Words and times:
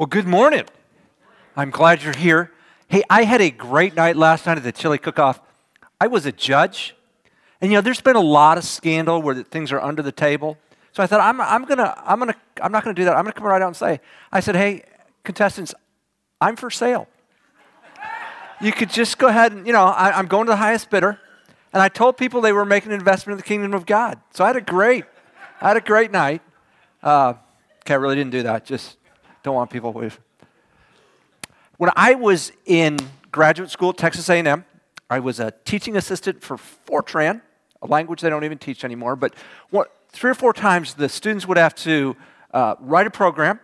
Well, 0.00 0.06
good 0.06 0.26
morning. 0.26 0.64
I'm 1.54 1.68
glad 1.68 2.02
you're 2.02 2.16
here. 2.16 2.50
Hey, 2.88 3.02
I 3.10 3.24
had 3.24 3.42
a 3.42 3.50
great 3.50 3.94
night 3.94 4.16
last 4.16 4.46
night 4.46 4.56
at 4.56 4.64
the 4.64 4.72
chili 4.72 4.96
cook 4.96 5.18
off. 5.18 5.42
I 6.00 6.06
was 6.06 6.24
a 6.24 6.32
judge. 6.32 6.96
And 7.60 7.70
you 7.70 7.76
know, 7.76 7.82
there's 7.82 8.00
been 8.00 8.16
a 8.16 8.20
lot 8.22 8.56
of 8.56 8.64
scandal 8.64 9.20
where 9.20 9.34
things 9.42 9.72
are 9.72 9.78
under 9.78 10.00
the 10.00 10.10
table. 10.10 10.56
So 10.92 11.02
I 11.02 11.06
thought, 11.06 11.20
I'm, 11.20 11.38
I'm, 11.38 11.66
gonna, 11.66 11.92
I'm, 11.98 12.18
gonna, 12.18 12.34
I'm 12.62 12.72
not 12.72 12.82
going 12.82 12.96
to 12.96 12.98
do 12.98 13.04
that. 13.04 13.14
I'm 13.14 13.24
going 13.24 13.34
to 13.34 13.38
come 13.38 13.46
right 13.46 13.60
out 13.60 13.66
and 13.66 13.76
say, 13.76 14.00
I 14.32 14.40
said, 14.40 14.56
hey, 14.56 14.84
contestants, 15.22 15.74
I'm 16.40 16.56
for 16.56 16.70
sale. 16.70 17.06
you 18.62 18.72
could 18.72 18.88
just 18.88 19.18
go 19.18 19.26
ahead 19.26 19.52
and, 19.52 19.66
you 19.66 19.74
know, 19.74 19.84
I, 19.84 20.12
I'm 20.12 20.28
going 20.28 20.46
to 20.46 20.52
the 20.52 20.56
highest 20.56 20.88
bidder. 20.88 21.20
And 21.74 21.82
I 21.82 21.90
told 21.90 22.16
people 22.16 22.40
they 22.40 22.54
were 22.54 22.64
making 22.64 22.92
an 22.92 22.98
investment 22.98 23.34
in 23.34 23.36
the 23.36 23.46
kingdom 23.46 23.74
of 23.74 23.84
God. 23.84 24.18
So 24.30 24.44
I 24.44 24.46
had 24.46 24.56
a 24.56 24.62
great, 24.62 25.04
I 25.60 25.68
had 25.68 25.76
a 25.76 25.82
great 25.82 26.10
night. 26.10 26.40
Uh, 27.02 27.34
okay, 27.80 27.92
I 27.92 27.96
really 27.98 28.16
didn't 28.16 28.32
do 28.32 28.44
that. 28.44 28.64
Just 28.64 28.96
don't 29.42 29.54
want 29.54 29.70
people 29.70 29.92
with. 29.92 30.18
When 31.76 31.90
I 31.96 32.14
was 32.14 32.52
in 32.66 32.98
graduate 33.32 33.70
school 33.70 33.90
at 33.90 33.96
Texas 33.96 34.28
A&M, 34.28 34.64
I 35.08 35.18
was 35.18 35.40
a 35.40 35.52
teaching 35.64 35.96
assistant 35.96 36.42
for 36.42 36.56
Fortran, 36.56 37.40
a 37.82 37.86
language 37.86 38.20
they 38.20 38.28
don't 38.28 38.44
even 38.44 38.58
teach 38.58 38.84
anymore. 38.84 39.16
But 39.16 39.34
what, 39.70 39.90
three 40.10 40.30
or 40.30 40.34
four 40.34 40.52
times 40.52 40.94
the 40.94 41.08
students 41.08 41.46
would 41.48 41.56
have 41.56 41.74
to 41.76 42.16
uh, 42.52 42.74
write 42.80 43.06
a 43.06 43.10
program, 43.10 43.60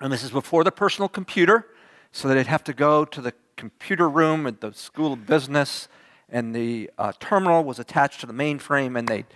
and 0.00 0.12
this 0.12 0.22
is 0.22 0.30
before 0.30 0.64
the 0.64 0.72
personal 0.72 1.08
computer, 1.08 1.66
so 2.10 2.28
they'd 2.28 2.46
have 2.46 2.64
to 2.64 2.72
go 2.72 3.04
to 3.04 3.20
the 3.20 3.32
computer 3.56 4.08
room 4.08 4.46
at 4.46 4.60
the 4.60 4.72
School 4.72 5.12
of 5.12 5.26
Business, 5.26 5.88
and 6.28 6.54
the 6.54 6.90
uh, 6.98 7.12
terminal 7.20 7.64
was 7.64 7.78
attached 7.78 8.20
to 8.20 8.26
the 8.26 8.32
mainframe, 8.32 8.98
and 8.98 9.06
they'd 9.06 9.26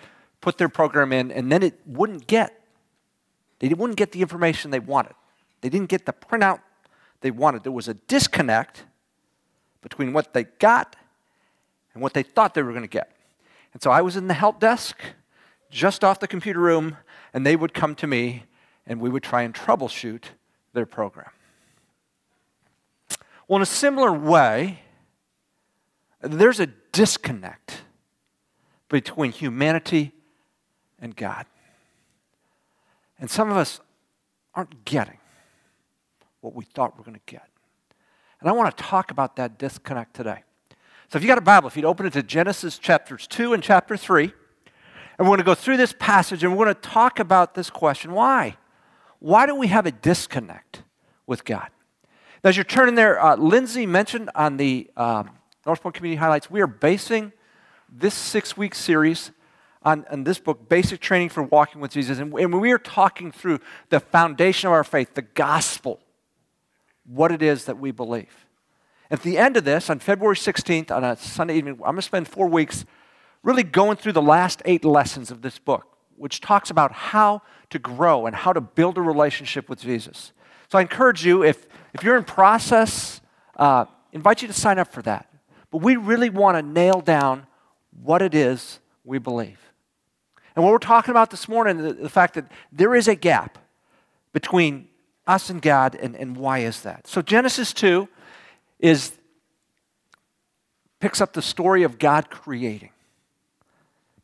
put 0.40 0.58
their 0.58 0.68
program 0.68 1.12
in, 1.12 1.30
and 1.30 1.52
then 1.52 1.62
it 1.62 1.78
wouldn't 1.86 2.26
get, 2.26 2.62
they 3.58 3.68
wouldn't 3.68 3.98
get 3.98 4.12
the 4.12 4.22
information 4.22 4.70
they 4.70 4.80
wanted. 4.80 5.12
They 5.60 5.68
didn't 5.68 5.88
get 5.88 6.06
the 6.06 6.12
printout 6.12 6.60
they 7.20 7.30
wanted. 7.30 7.62
There 7.62 7.72
was 7.72 7.88
a 7.88 7.94
disconnect 7.94 8.84
between 9.82 10.12
what 10.12 10.32
they 10.32 10.44
got 10.44 10.96
and 11.94 12.02
what 12.02 12.14
they 12.14 12.22
thought 12.22 12.54
they 12.54 12.62
were 12.62 12.72
going 12.72 12.82
to 12.82 12.88
get. 12.88 13.12
And 13.72 13.82
so 13.82 13.90
I 13.90 14.02
was 14.02 14.16
in 14.16 14.26
the 14.26 14.34
help 14.34 14.60
desk 14.60 15.00
just 15.70 16.02
off 16.02 16.18
the 16.18 16.26
computer 16.26 16.60
room, 16.60 16.96
and 17.32 17.46
they 17.46 17.56
would 17.56 17.72
come 17.72 17.94
to 17.96 18.06
me 18.06 18.44
and 18.86 19.00
we 19.00 19.08
would 19.08 19.22
try 19.22 19.42
and 19.42 19.54
troubleshoot 19.54 20.24
their 20.72 20.86
program. 20.86 21.30
Well, 23.46 23.56
in 23.56 23.62
a 23.62 23.66
similar 23.66 24.12
way, 24.12 24.80
there's 26.20 26.60
a 26.60 26.66
disconnect 26.66 27.82
between 28.88 29.32
humanity 29.32 30.12
and 31.00 31.14
God. 31.14 31.46
And 33.18 33.30
some 33.30 33.50
of 33.50 33.56
us 33.56 33.80
aren't 34.54 34.84
getting 34.84 35.19
what 36.40 36.54
we 36.54 36.64
thought 36.64 36.96
we 36.96 37.02
are 37.02 37.04
going 37.04 37.16
to 37.16 37.32
get. 37.32 37.48
And 38.40 38.48
I 38.48 38.52
want 38.52 38.76
to 38.76 38.82
talk 38.82 39.10
about 39.10 39.36
that 39.36 39.58
disconnect 39.58 40.14
today. 40.14 40.42
So 41.08 41.16
if 41.16 41.22
you 41.22 41.28
got 41.28 41.38
a 41.38 41.42
Bible, 41.42 41.68
if 41.68 41.76
you'd 41.76 41.84
open 41.84 42.06
it 42.06 42.12
to 42.14 42.22
Genesis 42.22 42.78
chapters 42.78 43.26
2 43.26 43.52
and 43.52 43.62
chapter 43.62 43.96
3, 43.96 44.24
and 44.24 45.28
we're 45.28 45.36
going 45.36 45.38
to 45.38 45.44
go 45.44 45.54
through 45.54 45.76
this 45.76 45.94
passage 45.98 46.42
and 46.42 46.56
we're 46.56 46.64
going 46.64 46.74
to 46.74 46.80
talk 46.80 47.18
about 47.18 47.54
this 47.54 47.68
question 47.68 48.12
why? 48.12 48.56
Why 49.18 49.44
do 49.44 49.54
we 49.54 49.66
have 49.66 49.84
a 49.84 49.92
disconnect 49.92 50.82
with 51.26 51.44
God? 51.44 51.68
Now, 52.42 52.48
as 52.48 52.56
you're 52.56 52.64
turning 52.64 52.94
there, 52.94 53.22
uh, 53.22 53.36
Lindsay 53.36 53.84
mentioned 53.84 54.30
on 54.34 54.56
the 54.56 54.90
um, 54.96 55.30
Community 55.64 56.16
Highlights, 56.16 56.50
we 56.50 56.62
are 56.62 56.66
basing 56.66 57.32
this 57.92 58.14
six 58.14 58.56
week 58.56 58.74
series 58.74 59.30
on, 59.82 60.06
on, 60.10 60.24
this 60.24 60.38
book, 60.38 60.68
Basic 60.68 61.00
Training 61.00 61.28
for 61.28 61.42
Walking 61.42 61.82
with 61.82 61.90
Jesus. 61.90 62.18
And, 62.18 62.32
and 62.32 62.58
we 62.58 62.72
are 62.72 62.78
talking 62.78 63.30
through 63.30 63.60
the 63.90 64.00
foundation 64.00 64.68
of 64.68 64.72
our 64.72 64.84
faith, 64.84 65.14
the 65.14 65.22
gospel, 65.22 66.00
what 67.12 67.32
it 67.32 67.42
is 67.42 67.64
that 67.64 67.78
we 67.78 67.90
believe. 67.90 68.46
At 69.10 69.22
the 69.22 69.36
end 69.36 69.56
of 69.56 69.64
this, 69.64 69.90
on 69.90 69.98
February 69.98 70.36
16th, 70.36 70.90
on 70.90 71.02
a 71.02 71.16
Sunday 71.16 71.56
evening, 71.56 71.74
I'm 71.74 71.80
going 71.80 71.96
to 71.96 72.02
spend 72.02 72.28
four 72.28 72.46
weeks 72.46 72.84
really 73.42 73.64
going 73.64 73.96
through 73.96 74.12
the 74.12 74.22
last 74.22 74.62
eight 74.64 74.84
lessons 74.84 75.30
of 75.30 75.42
this 75.42 75.58
book, 75.58 75.96
which 76.16 76.40
talks 76.40 76.70
about 76.70 76.92
how 76.92 77.42
to 77.70 77.78
grow 77.78 78.26
and 78.26 78.36
how 78.36 78.52
to 78.52 78.60
build 78.60 78.96
a 78.98 79.02
relationship 79.02 79.68
with 79.68 79.80
Jesus. 79.80 80.32
So 80.68 80.78
I 80.78 80.82
encourage 80.82 81.26
you, 81.26 81.42
if, 81.42 81.66
if 81.92 82.04
you're 82.04 82.16
in 82.16 82.22
process, 82.22 83.20
uh, 83.56 83.86
invite 84.12 84.42
you 84.42 84.48
to 84.48 84.54
sign 84.54 84.78
up 84.78 84.92
for 84.92 85.02
that. 85.02 85.28
But 85.72 85.78
we 85.78 85.96
really 85.96 86.30
want 86.30 86.56
to 86.58 86.62
nail 86.62 87.00
down 87.00 87.46
what 88.02 88.22
it 88.22 88.34
is 88.34 88.78
we 89.04 89.18
believe. 89.18 89.58
And 90.54 90.64
what 90.64 90.70
we're 90.70 90.78
talking 90.78 91.10
about 91.10 91.30
this 91.30 91.48
morning, 91.48 91.78
the, 91.78 91.92
the 91.92 92.08
fact 92.08 92.34
that 92.34 92.44
there 92.70 92.94
is 92.94 93.08
a 93.08 93.16
gap 93.16 93.58
between 94.32 94.89
us 95.30 95.48
and 95.48 95.62
God, 95.62 95.94
and, 95.94 96.16
and 96.16 96.36
why 96.36 96.58
is 96.58 96.82
that? 96.82 97.06
So 97.06 97.22
Genesis 97.22 97.72
2 97.72 98.08
is 98.80 99.12
picks 100.98 101.20
up 101.20 101.32
the 101.32 101.42
story 101.42 101.84
of 101.84 101.98
God 101.98 102.30
creating. 102.30 102.90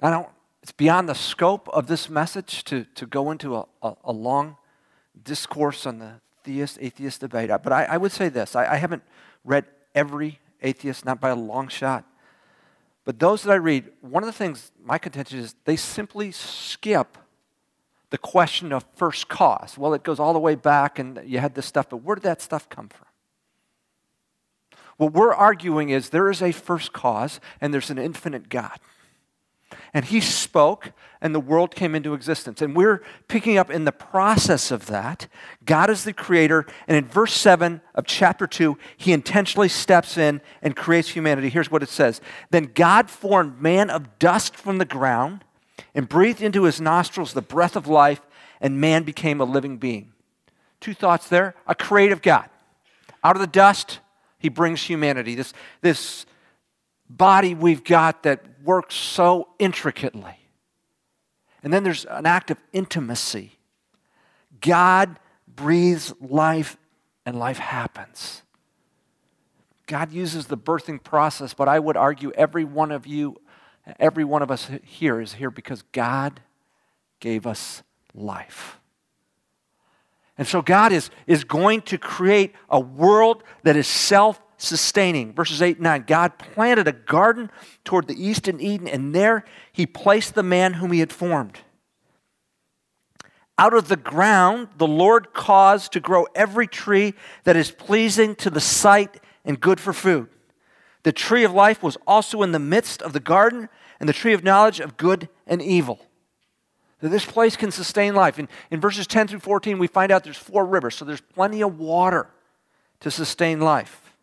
I 0.03 0.11
don't, 0.11 0.29
it's 0.63 0.73
beyond 0.73 1.09
the 1.09 1.15
scope 1.15 1.69
of 1.69 1.87
this 1.87 2.11
message 2.11 2.65
to, 2.65 2.85
to 2.97 3.07
go 3.07 3.31
into 3.31 3.57
a, 3.57 3.67
a, 3.83 3.95
a 4.05 4.13
long 4.13 4.57
discourse 5.23 5.87
on 5.87 6.01
the 6.01 6.15
theist 6.43 6.79
atheist 6.81 7.21
debate. 7.21 7.51
But 7.63 7.73
I, 7.73 7.85
I 7.85 7.97
would 7.97 8.13
say 8.13 8.29
this 8.29 8.57
I, 8.57 8.75
I 8.75 8.77
haven't 8.77 9.05
read 9.45 9.65
every 9.95 10.41
atheist, 10.61 11.05
not 11.05 11.21
by 11.21 11.31
a 11.31 11.37
long 11.37 11.69
shot. 11.69 12.05
But 13.05 13.21
those 13.21 13.45
that 13.45 13.53
I 13.53 13.57
read, 13.57 13.91
one 14.01 14.25
of 14.25 14.27
the 14.27 14.33
things, 14.33 14.73
my 14.85 14.99
contention 14.99 15.39
is 15.39 15.55
they 15.65 15.77
simply 15.77 16.33
skip 16.33 17.17
the 18.11 18.19
question 18.19 18.73
of 18.73 18.85
first 18.95 19.29
cause. 19.29 19.77
Well, 19.77 19.95
it 19.95 20.03
goes 20.03 20.21
all 20.21 20.33
the 20.33 20.39
way 20.39 20.55
back 20.55 20.99
and 20.99 21.21
you 21.25 21.39
had 21.39 21.55
this 21.55 21.67
stuff, 21.67 21.89
but 21.91 21.99
where 21.99 22.15
did 22.17 22.25
that 22.25 22.41
stuff 22.41 22.69
come 22.69 22.89
from? 22.89 23.07
What 24.97 25.13
we're 25.13 25.35
arguing 25.35 25.91
is 25.91 26.11
there 26.11 26.31
is 26.31 26.41
a 26.41 26.53
first 26.53 26.93
cause 26.93 27.41
and 27.61 27.75
there's 27.75 27.91
an 27.91 27.99
infinite 27.99 28.49
God. 28.49 28.79
And 29.93 30.05
he 30.05 30.21
spoke, 30.21 30.93
and 31.21 31.35
the 31.35 31.41
world 31.41 31.75
came 31.75 31.95
into 31.95 32.15
existence. 32.15 32.63
And 32.63 32.77
we're 32.77 33.03
picking 33.29 33.59
up 33.59 33.71
in 33.71 33.85
the 33.85 33.93
process 33.93 34.71
of 34.71 34.87
that. 34.87 35.27
God 35.65 35.91
is 35.91 36.05
the 36.05 36.13
creator. 36.13 36.67
And 36.87 36.97
in 36.97 37.07
verse 37.07 37.33
7 37.33 37.81
of 37.95 38.07
chapter 38.07 38.47
2, 38.47 38.79
he 38.97 39.13
intentionally 39.13 39.69
steps 39.69 40.17
in 40.17 40.41
and 40.63 40.77
creates 40.77 41.09
humanity. 41.09 41.49
Here's 41.49 41.71
what 41.71 41.83
it 41.83 41.89
says 41.89 42.21
Then 42.51 42.71
God 42.75 43.11
formed 43.11 43.61
man 43.61 43.91
of 43.91 44.19
dust 44.19 44.55
from 44.55 44.79
the 44.79 44.85
ground 44.85 45.46
and 45.95 46.09
breathed 46.09 46.43
into 46.43 46.65
his 46.65 46.81
nostrils 46.81 47.33
the 47.33 47.43
breath 47.43 47.77
of 47.77 47.87
life, 47.87 48.21
and 48.61 48.81
man 48.81 49.03
became 49.03 49.41
a 49.41 49.45
living 49.45 49.77
being. 49.77 50.13
Two 50.81 50.95
thoughts 50.95 51.29
there 51.29 51.55
a 51.67 51.75
creative 51.75 52.23
God. 52.23 52.49
Out 53.25 53.37
of 53.37 53.41
the 53.41 53.47
dust, 53.47 54.01
he 54.39 54.49
brings 54.49 54.83
humanity. 54.83 55.35
This, 55.35 55.53
this 55.81 56.27
body 57.09 57.55
we've 57.55 57.85
got 57.85 58.23
that 58.25 58.45
works 58.65 58.95
so 58.95 59.49
intricately. 59.59 60.39
And 61.63 61.73
then 61.73 61.83
there's 61.83 62.05
an 62.05 62.27
act 62.27 62.51
of 62.51 62.59
intimacy. 62.73 63.59
God 64.61 65.19
breathes 65.49 66.13
life, 66.21 66.77
and 67.25 67.39
life 67.39 67.59
happens. 67.59 68.43
God 69.87 70.13
uses 70.13 70.47
the 70.47 70.57
birthing 70.57 71.03
process, 71.03 71.55
but 71.55 71.69
I 71.69 71.79
would 71.79 71.97
argue 71.97 72.33
every 72.33 72.65
one 72.65 72.91
of 72.91 73.07
you, 73.07 73.41
every 73.99 74.25
one 74.25 74.43
of 74.43 74.51
us 74.51 74.71
here 74.83 75.21
is 75.21 75.35
here 75.35 75.51
because 75.51 75.83
God 75.93 76.41
gave 77.21 77.47
us 77.47 77.83
life. 78.15 78.79
And 80.39 80.47
so 80.47 80.61
God 80.61 80.93
is, 80.93 81.11
is 81.27 81.45
going 81.45 81.83
to 81.83 81.99
create 81.99 82.55
a 82.69 82.81
world 82.81 83.43
that 83.63 83.77
is 83.77 83.87
self 83.87 84.41
sustaining. 84.59 85.33
Verses 85.33 85.63
8 85.63 85.77
and 85.77 85.85
9 85.85 86.05
God 86.07 86.39
planted 86.39 86.89
a 86.89 86.93
garden 86.93 87.51
toward 87.85 88.07
the 88.07 88.23
east 88.23 88.49
in 88.49 88.61
Eden, 88.61 88.89
and 88.89 89.15
there 89.15 89.45
he 89.73 89.87
placed 89.87 90.35
the 90.35 90.43
man 90.43 90.75
whom 90.75 90.93
he 90.93 91.01
had 91.01 91.13
formed. 91.13 91.61
Out 93.59 93.73
of 93.73 93.89
the 93.89 93.97
ground, 93.97 94.69
the 94.77 94.87
Lord 94.87 95.33
caused 95.33 95.93
to 95.93 96.01
grow 96.01 96.27
every 96.35 96.67
tree 96.67 97.15
that 97.45 97.57
is 97.57 97.71
pleasing 97.71 98.35
to 98.37 98.51
the 98.51 98.61
sight 98.61 99.19
and 99.47 99.59
good 99.59 99.81
for 99.81 99.95
food. 99.95 100.29
The 101.07 101.13
tree 101.13 101.45
of 101.45 101.53
life 101.53 101.85
was 101.85 101.97
also 102.05 102.43
in 102.43 102.51
the 102.51 102.59
midst 102.59 103.01
of 103.01 103.13
the 103.13 103.21
garden, 103.21 103.69
and 104.01 104.09
the 104.09 104.13
tree 104.13 104.33
of 104.33 104.43
knowledge 104.43 104.81
of 104.81 104.97
good 104.97 105.29
and 105.47 105.63
evil. 105.63 106.01
So 107.01 107.07
this 107.07 107.25
place 107.25 107.57
can 107.57 107.71
sustain 107.71 108.17
life. 108.17 108.41
In, 108.41 108.49
in 108.73 108.81
verses 108.81 109.07
10 109.07 109.29
through 109.29 109.39
14, 109.39 109.79
we 109.79 109.87
find 109.87 110.11
out 110.11 110.25
there's 110.25 110.37
four 110.37 110.67
rivers, 110.67 110.97
so 110.97 111.05
there's 111.05 111.21
plenty 111.21 111.63
of 111.63 111.79
water 111.79 112.29
to 112.99 113.13
sustain 113.13 113.61
life. 113.61 114.17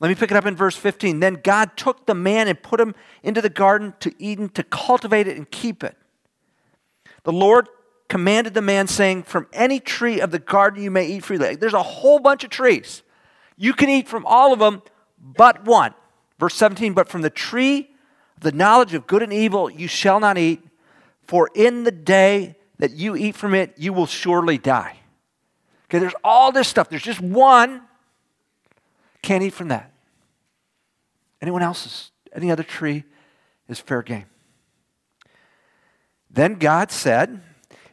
Let 0.00 0.08
me 0.08 0.14
pick 0.14 0.30
it 0.30 0.36
up 0.38 0.46
in 0.46 0.56
verse 0.56 0.76
15. 0.76 1.20
Then 1.20 1.40
God 1.44 1.76
took 1.76 2.06
the 2.06 2.14
man 2.14 2.48
and 2.48 2.62
put 2.62 2.80
him 2.80 2.94
into 3.22 3.42
the 3.42 3.50
garden 3.50 3.92
to 4.00 4.14
Eden 4.18 4.48
to 4.54 4.62
cultivate 4.62 5.28
it 5.28 5.36
and 5.36 5.50
keep 5.50 5.84
it. 5.84 5.94
The 7.24 7.32
Lord 7.32 7.68
commanded 8.08 8.54
the 8.54 8.62
man, 8.62 8.86
saying, 8.86 9.24
From 9.24 9.46
any 9.52 9.78
tree 9.78 10.22
of 10.22 10.30
the 10.30 10.38
garden 10.38 10.82
you 10.82 10.90
may 10.90 11.06
eat 11.06 11.26
freely. 11.26 11.54
There's 11.54 11.74
a 11.74 11.82
whole 11.82 12.18
bunch 12.18 12.44
of 12.44 12.48
trees. 12.48 13.02
You 13.58 13.74
can 13.74 13.90
eat 13.90 14.08
from 14.08 14.24
all 14.24 14.54
of 14.54 14.58
them 14.58 14.80
but 15.20 15.64
one. 15.64 15.94
Verse 16.38 16.54
17, 16.54 16.92
but 16.92 17.08
from 17.08 17.22
the 17.22 17.30
tree 17.30 17.90
the 18.40 18.52
knowledge 18.52 18.94
of 18.94 19.06
good 19.06 19.22
and 19.22 19.32
evil 19.32 19.70
you 19.70 19.88
shall 19.88 20.20
not 20.20 20.38
eat, 20.38 20.62
for 21.22 21.50
in 21.54 21.84
the 21.84 21.90
day 21.90 22.56
that 22.78 22.92
you 22.92 23.16
eat 23.16 23.34
from 23.34 23.54
it, 23.54 23.74
you 23.76 23.92
will 23.92 24.06
surely 24.06 24.58
die. 24.58 24.96
Okay, 25.86 25.98
there's 25.98 26.14
all 26.22 26.52
this 26.52 26.68
stuff. 26.68 26.88
There's 26.88 27.02
just 27.02 27.20
one. 27.20 27.82
Can't 29.22 29.42
eat 29.42 29.52
from 29.52 29.68
that. 29.68 29.92
Anyone 31.40 31.62
else's, 31.62 32.10
any 32.32 32.50
other 32.50 32.62
tree 32.62 33.04
is 33.68 33.80
fair 33.80 34.02
game. 34.02 34.26
Then 36.30 36.54
God 36.54 36.90
said, 36.90 37.40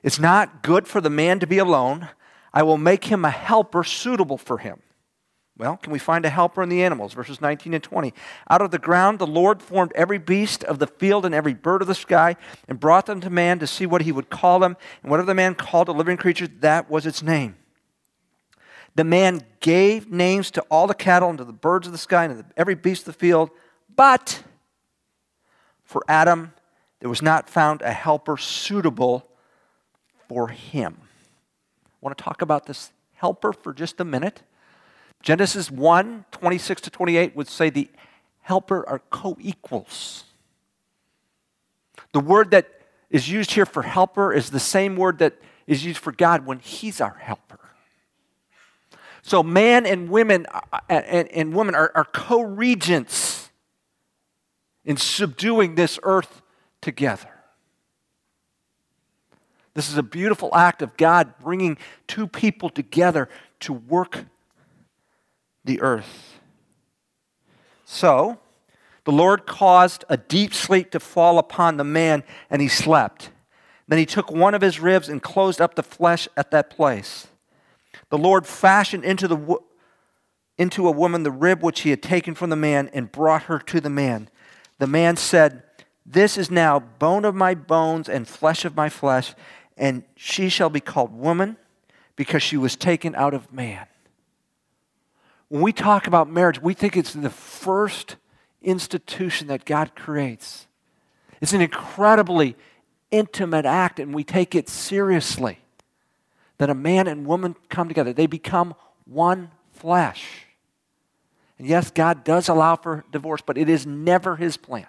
It's 0.03 0.19
not 0.19 0.61
good 0.61 0.87
for 0.87 1.01
the 1.01 1.09
man 1.09 1.39
to 1.39 1.47
be 1.47 1.57
alone. 1.57 2.09
I 2.53 2.63
will 2.63 2.77
make 2.77 3.05
him 3.05 3.25
a 3.25 3.29
helper 3.29 3.83
suitable 3.83 4.37
for 4.37 4.57
him. 4.59 4.81
Well, 5.57 5.77
can 5.77 5.93
we 5.93 5.99
find 5.99 6.25
a 6.25 6.29
helper 6.29 6.61
in 6.61 6.69
the 6.69 6.83
animals? 6.83 7.13
Verses 7.13 7.39
19 7.39 7.73
and 7.73 7.83
20. 7.83 8.13
Out 8.49 8.61
of 8.61 8.71
the 8.71 8.79
ground 8.79 9.19
the 9.19 9.27
Lord 9.27 9.61
formed 9.61 9.93
every 9.95 10.17
beast 10.17 10.65
of 10.65 10.79
the 10.79 10.87
field 10.87 11.25
and 11.25 11.33
every 11.33 11.53
bird 11.53 11.81
of 11.81 11.87
the 11.87 11.95
sky 11.95 12.35
and 12.67 12.79
brought 12.79 13.05
them 13.05 13.21
to 13.21 13.29
man 13.29 13.59
to 13.59 13.67
see 13.67 13.85
what 13.85 14.01
he 14.01 14.11
would 14.11 14.29
call 14.29 14.59
them. 14.59 14.75
And 15.01 15.09
whatever 15.09 15.27
the 15.27 15.33
man 15.33 15.55
called 15.55 15.87
a 15.87 15.93
living 15.93 16.17
creature, 16.17 16.47
that 16.59 16.89
was 16.89 17.05
its 17.05 17.23
name. 17.23 17.55
The 18.95 19.05
man 19.05 19.41
gave 19.61 20.11
names 20.11 20.51
to 20.51 20.61
all 20.63 20.87
the 20.87 20.93
cattle 20.93 21.29
and 21.29 21.37
to 21.37 21.45
the 21.45 21.53
birds 21.53 21.87
of 21.87 21.93
the 21.93 21.99
sky 21.99 22.25
and 22.25 22.39
to 22.39 22.45
every 22.57 22.75
beast 22.75 23.07
of 23.07 23.13
the 23.13 23.19
field. 23.19 23.49
But 23.95 24.43
for 25.85 26.03
Adam, 26.07 26.53
there 26.99 27.09
was 27.09 27.21
not 27.21 27.49
found 27.49 27.81
a 27.81 27.93
helper 27.93 28.35
suitable 28.35 29.29
for 30.27 30.49
him. 30.49 30.97
I 31.01 31.89
want 32.01 32.17
to 32.17 32.23
talk 32.23 32.41
about 32.41 32.65
this 32.65 32.91
helper 33.13 33.53
for 33.53 33.73
just 33.73 34.01
a 34.01 34.05
minute. 34.05 34.43
Genesis 35.21 35.71
1 35.71 36.25
26 36.31 36.81
to 36.81 36.89
28 36.89 37.35
would 37.35 37.47
say 37.47 37.69
the 37.69 37.89
helper 38.41 38.87
are 38.87 38.99
co 39.09 39.37
equals. 39.39 40.25
The 42.11 42.19
word 42.19 42.51
that 42.51 42.69
is 43.09 43.29
used 43.29 43.51
here 43.51 43.65
for 43.65 43.81
helper 43.81 44.31
is 44.33 44.49
the 44.49 44.59
same 44.59 44.95
word 44.95 45.19
that 45.19 45.33
is 45.67 45.83
used 45.83 45.99
for 45.99 46.11
God 46.11 46.45
when 46.45 46.59
He's 46.59 47.01
our 47.01 47.17
helper. 47.19 47.59
So, 49.21 49.41
man 49.41 49.87
and 49.87 50.09
women 50.09 50.45
uh, 50.53 50.79
and, 50.87 51.27
and 51.29 51.53
women 51.55 51.73
are, 51.73 51.91
are 51.95 52.05
co 52.05 52.41
regents 52.41 53.49
in 54.85 54.97
subduing 54.97 55.73
this 55.75 55.99
earth 56.03 56.43
together. 56.81 57.29
This 59.73 59.89
is 59.89 59.97
a 59.97 60.03
beautiful 60.03 60.55
act 60.55 60.81
of 60.81 60.95
God 60.95 61.33
bringing 61.43 61.77
two 62.07 62.27
people 62.27 62.69
together 62.69 63.27
to 63.61 63.73
work 63.73 64.25
the 65.65 65.81
earth. 65.81 66.39
So, 67.83 68.39
the 69.03 69.11
Lord 69.11 69.45
caused 69.45 70.03
a 70.09 70.17
deep 70.17 70.53
sleep 70.53 70.91
to 70.91 70.99
fall 70.99 71.37
upon 71.37 71.77
the 71.77 71.83
man, 71.83 72.23
and 72.49 72.61
he 72.61 72.67
slept. 72.67 73.29
Then 73.87 73.99
he 73.99 74.05
took 74.05 74.31
one 74.31 74.55
of 74.55 74.61
his 74.61 74.79
ribs 74.79 75.09
and 75.09 75.21
closed 75.21 75.61
up 75.61 75.75
the 75.75 75.83
flesh 75.83 76.27
at 76.35 76.51
that 76.51 76.69
place. 76.69 77.27
The 78.09 78.17
Lord 78.17 78.47
fashioned 78.47 79.05
into, 79.05 79.27
the, 79.27 79.57
into 80.57 80.87
a 80.87 80.91
woman 80.91 81.23
the 81.23 81.31
rib 81.31 81.61
which 81.61 81.81
he 81.81 81.91
had 81.91 82.01
taken 82.01 82.33
from 82.33 82.49
the 82.49 82.55
man 82.55 82.89
and 82.93 83.11
brought 83.11 83.43
her 83.43 83.59
to 83.59 83.79
the 83.79 83.89
man. 83.89 84.29
The 84.79 84.87
man 84.87 85.17
said, 85.17 85.63
This 86.05 86.37
is 86.37 86.49
now 86.49 86.79
bone 86.79 87.25
of 87.25 87.35
my 87.35 87.53
bones 87.53 88.09
and 88.09 88.27
flesh 88.27 88.65
of 88.65 88.75
my 88.75 88.89
flesh, 88.89 89.35
and 89.77 90.03
she 90.15 90.49
shall 90.49 90.69
be 90.69 90.79
called 90.79 91.13
woman 91.13 91.57
because 92.15 92.41
she 92.41 92.57
was 92.57 92.75
taken 92.75 93.13
out 93.13 93.33
of 93.35 93.53
man. 93.53 93.85
When 95.49 95.61
we 95.61 95.73
talk 95.73 96.07
about 96.07 96.29
marriage, 96.29 96.61
we 96.61 96.73
think 96.73 96.97
it's 96.97 97.13
the 97.13 97.29
first 97.29 98.15
institution 98.61 99.47
that 99.47 99.65
God 99.65 99.95
creates. 99.95 100.67
It's 101.39 101.53
an 101.53 101.61
incredibly 101.61 102.55
intimate 103.11 103.65
act, 103.65 103.99
and 103.99 104.13
we 104.13 104.23
take 104.23 104.55
it 104.55 104.67
seriously. 104.69 105.59
That 106.57 106.69
a 106.69 106.75
man 106.75 107.07
and 107.07 107.25
woman 107.25 107.55
come 107.69 107.87
together, 107.87 108.13
they 108.13 108.27
become 108.27 108.75
one 109.05 109.51
flesh. 109.73 110.45
And 111.59 111.67
yes, 111.67 111.91
God 111.91 112.23
does 112.23 112.49
allow 112.49 112.75
for 112.75 113.05
divorce, 113.11 113.41
but 113.45 113.57
it 113.57 113.69
is 113.69 113.85
never 113.85 114.35
his 114.35 114.57
plan. 114.57 114.87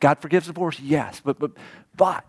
God 0.00 0.20
forgives 0.20 0.46
divorce, 0.46 0.78
yes, 0.80 1.20
but, 1.24 1.38
but, 1.38 1.52
but 1.96 2.24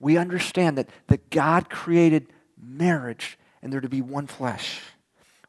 we 0.00 0.16
understand 0.16 0.78
that, 0.78 0.88
that 1.06 1.30
God 1.30 1.70
created 1.70 2.26
marriage 2.62 3.38
and 3.62 3.72
there 3.72 3.80
to 3.80 3.88
be 3.88 4.02
one 4.02 4.26
flesh. 4.26 4.80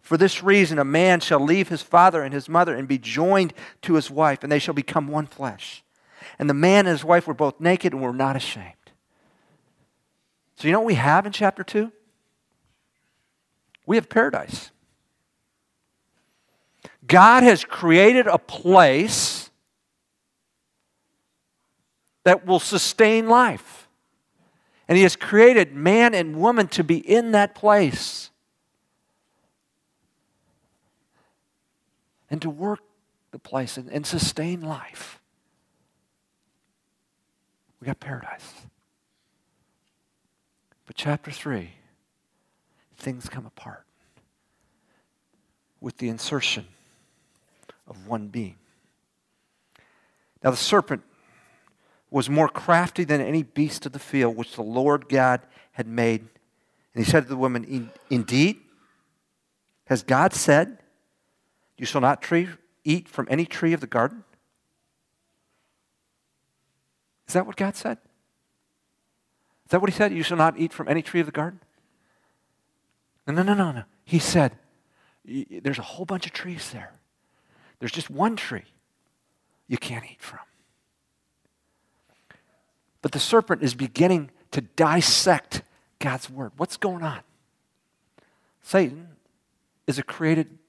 For 0.03 0.17
this 0.17 0.43
reason, 0.43 0.77
a 0.77 0.85
man 0.85 1.21
shall 1.21 1.39
leave 1.39 1.69
his 1.69 1.81
father 1.81 2.21
and 2.21 2.33
his 2.33 2.47
mother 2.47 2.75
and 2.75 2.87
be 2.87 2.99
joined 2.99 3.53
to 3.81 3.95
his 3.95 4.11
wife, 4.11 4.43
and 4.43 4.51
they 4.51 4.59
shall 4.59 4.75
become 4.75 5.07
one 5.07 5.25
flesh. 5.25 5.83
And 6.37 6.47
the 6.49 6.53
man 6.53 6.85
and 6.85 6.89
his 6.89 7.03
wife 7.03 7.25
were 7.25 7.33
both 7.33 7.59
naked 7.59 7.93
and 7.93 8.01
were 8.01 8.13
not 8.13 8.35
ashamed. 8.35 8.73
So, 10.57 10.67
you 10.67 10.73
know 10.73 10.81
what 10.81 10.87
we 10.87 10.95
have 10.95 11.25
in 11.25 11.31
chapter 11.31 11.63
2? 11.63 11.91
We 13.85 13.95
have 13.95 14.09
paradise. 14.09 14.71
God 17.07 17.43
has 17.43 17.65
created 17.65 18.27
a 18.27 18.37
place 18.37 19.49
that 22.23 22.45
will 22.45 22.59
sustain 22.59 23.27
life. 23.27 23.87
And 24.87 24.97
He 24.97 25.03
has 25.03 25.15
created 25.15 25.73
man 25.73 26.13
and 26.13 26.37
woman 26.37 26.67
to 26.69 26.83
be 26.83 26.97
in 26.97 27.31
that 27.31 27.55
place. 27.55 28.29
And 32.33 32.41
to 32.41 32.49
work 32.49 32.79
the 33.29 33.37
place 33.37 33.77
and, 33.77 33.91
and 33.91 34.07
sustain 34.07 34.59
life. 34.59 35.21
We 37.79 37.85
got 37.85 37.99
paradise. 37.99 38.51
But 40.87 40.95
chapter 40.95 41.29
3, 41.29 41.69
things 42.97 43.29
come 43.29 43.45
apart 43.45 43.85
with 45.79 45.99
the 45.99 46.09
insertion 46.09 46.65
of 47.87 48.07
one 48.07 48.29
being. 48.29 48.55
Now, 50.43 50.49
the 50.49 50.57
serpent 50.57 51.03
was 52.09 52.31
more 52.31 52.49
crafty 52.49 53.03
than 53.03 53.21
any 53.21 53.43
beast 53.43 53.85
of 53.85 53.91
the 53.91 53.99
field 53.99 54.35
which 54.35 54.55
the 54.55 54.63
Lord 54.63 55.07
God 55.07 55.41
had 55.73 55.85
made. 55.85 56.21
And 56.95 57.05
he 57.05 57.11
said 57.11 57.25
to 57.25 57.29
the 57.29 57.37
woman, 57.37 57.91
Indeed, 58.09 58.57
has 59.85 60.01
God 60.01 60.33
said, 60.33 60.79
you 61.83 61.85
shall 61.85 61.99
not 61.99 62.21
tree, 62.21 62.47
eat 62.85 63.09
from 63.09 63.27
any 63.29 63.45
tree 63.45 63.73
of 63.73 63.81
the 63.81 63.87
garden? 63.87 64.23
Is 67.27 67.33
that 67.33 67.45
what 67.45 67.57
God 67.57 67.75
said? 67.75 67.97
Is 69.65 69.71
that 69.71 69.81
what 69.81 69.89
He 69.89 69.93
said? 69.93 70.13
You 70.13 70.23
shall 70.23 70.37
not 70.37 70.57
eat 70.57 70.71
from 70.71 70.87
any 70.87 71.01
tree 71.01 71.19
of 71.19 71.25
the 71.25 71.33
garden? 71.33 71.59
No, 73.27 73.33
no, 73.33 73.43
no, 73.43 73.53
no, 73.53 73.73
no. 73.73 73.83
He 74.05 74.17
said, 74.17 74.53
there's 75.25 75.77
a 75.77 75.81
whole 75.81 76.05
bunch 76.05 76.25
of 76.25 76.31
trees 76.31 76.71
there. 76.71 76.93
There's 77.79 77.91
just 77.91 78.09
one 78.09 78.37
tree 78.37 78.63
you 79.67 79.77
can't 79.77 80.05
eat 80.09 80.21
from. 80.21 80.39
But 83.01 83.11
the 83.11 83.19
serpent 83.19 83.61
is 83.61 83.73
beginning 83.73 84.31
to 84.51 84.61
dissect 84.61 85.63
God's 85.99 86.29
word. 86.29 86.53
What's 86.55 86.77
going 86.77 87.03
on? 87.03 87.19
Satan 88.61 89.09
is 89.85 89.99
a 89.99 90.03
created 90.03 90.59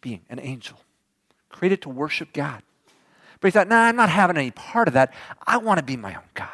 being, 0.00 0.20
an 0.28 0.38
angel, 0.40 0.78
created 1.48 1.82
to 1.82 1.88
worship 1.88 2.32
God. 2.32 2.62
But 3.40 3.48
he 3.48 3.50
thought, 3.52 3.68
nah, 3.68 3.82
I'm 3.82 3.96
not 3.96 4.10
having 4.10 4.36
any 4.36 4.50
part 4.50 4.88
of 4.88 4.94
that. 4.94 5.12
I 5.46 5.58
want 5.58 5.78
to 5.78 5.84
be 5.84 5.96
my 5.96 6.14
own 6.14 6.22
God. 6.34 6.48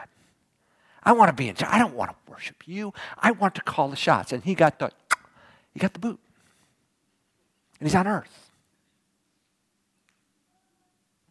I 1.03 1.13
want 1.13 1.29
to 1.29 1.35
be 1.35 1.49
in 1.49 1.55
charge. 1.55 1.73
I 1.73 1.79
don't 1.79 1.95
want 1.95 2.11
to 2.11 2.17
worship 2.31 2.67
you. 2.67 2.93
I 3.19 3.31
want 3.33 3.55
to 3.57 3.63
call 3.63 3.89
the 3.89 3.97
shots. 3.97 4.33
And 4.33 4.43
he 4.43 4.55
got 4.55 4.79
the, 4.79 4.91
he 5.73 5.81
got 5.81 5.93
the 5.93 5.99
boot. 5.99 6.19
And 7.79 7.89
he's 7.89 7.95
on 7.95 8.07
earth. 8.07 8.51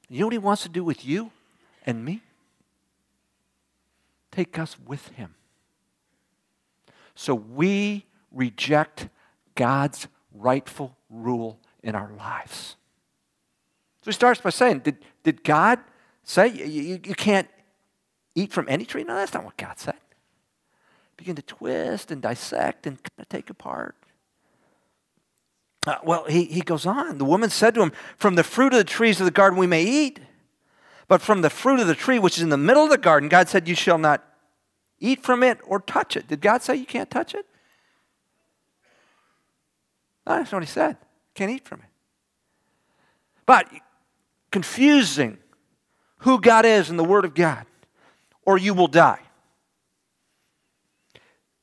You 0.10 0.20
know 0.20 0.28
what 0.28 0.34
he 0.34 0.40
wants 0.40 0.64
to 0.64 0.70
do 0.70 0.84
with 0.84 1.06
you 1.06 1.32
and 1.86 2.06
me? 2.06 2.22
Take 4.32 4.60
us 4.60 4.78
with 4.86 5.08
him. 5.10 5.36
So 7.16 7.34
we 7.36 8.06
reject 8.32 9.08
God's 9.56 10.08
rightful 10.34 10.96
rule 11.10 11.60
in 11.84 11.96
our 11.96 12.12
lives. 12.18 12.76
So 14.02 14.12
he 14.12 14.14
starts 14.14 14.42
by 14.42 14.50
saying, 14.50 14.80
Did, 14.80 14.98
did 15.24 15.44
God 15.44 15.80
say 16.24 16.48
you, 16.48 16.66
you, 16.66 17.00
you 17.04 17.16
can't 17.16 17.48
eat 18.36 18.52
from 18.52 18.66
any 18.70 18.86
tree? 18.86 19.04
No, 19.04 19.16
that's 19.16 19.34
not 19.34 19.46
what 19.46 19.58
God 19.58 19.80
said. 19.80 19.96
Begin 21.18 21.36
to 21.36 21.42
twist 21.42 22.12
and 22.12 22.22
dissect 22.22 22.88
and 22.88 22.98
kind 22.98 23.20
of 23.20 23.30
take 23.30 23.50
apart. 23.50 23.96
Uh, 25.86 25.98
well, 26.04 26.26
he, 26.26 26.46
he 26.46 26.62
goes 26.62 26.86
on. 26.86 27.18
The 27.18 27.26
woman 27.26 27.50
said 27.50 27.76
to 27.76 27.82
him, 27.82 27.92
From 28.18 28.36
the 28.36 28.44
fruit 28.44 28.74
of 28.74 28.80
the 28.80 28.84
trees 28.84 29.20
of 29.20 29.26
the 29.26 29.32
garden 29.32 29.60
we 29.60 29.68
may 29.68 29.84
eat, 29.84 30.20
but 31.08 31.22
from 31.22 31.42
the 31.42 31.50
fruit 31.50 31.80
of 31.80 31.88
the 31.88 31.96
tree 31.96 32.20
which 32.20 32.38
is 32.38 32.44
in 32.44 32.50
the 32.50 32.58
middle 32.58 32.84
of 32.84 32.90
the 32.90 32.98
garden, 32.98 33.30
God 33.30 33.50
said, 33.50 33.68
You 33.68 33.76
shall 33.76 33.98
not 33.98 34.24
eat 35.00 35.22
from 35.24 35.44
it 35.44 35.60
or 35.66 35.80
touch 35.80 36.16
it. 36.16 36.28
Did 36.28 36.42
God 36.42 36.62
say 36.62 36.76
you 36.76 36.86
can't 36.86 37.12
touch 37.12 37.36
it? 37.36 37.46
No, 40.26 40.38
that's 40.38 40.52
what 40.52 40.64
he 40.64 40.68
said. 40.68 40.98
Can't 41.36 41.52
eat 41.52 41.66
from 41.66 41.80
it. 41.80 41.88
But 43.46 43.68
confusing 44.52 45.38
who 46.20 46.40
God 46.40 46.66
is 46.66 46.90
in 46.90 46.98
the 46.98 47.04
Word 47.04 47.26
of 47.26 47.34
God, 47.34 47.66
or 48.46 48.58
you 48.58 48.74
will 48.74 48.88
die. 48.88 49.20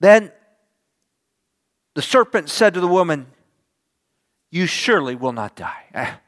Then 0.00 0.32
the 1.94 2.02
serpent 2.02 2.50
said 2.50 2.74
to 2.74 2.80
the 2.80 2.88
woman, 2.88 3.26
You 4.50 4.66
surely 4.66 5.14
will 5.14 5.32
not 5.32 5.56
die. 5.56 6.18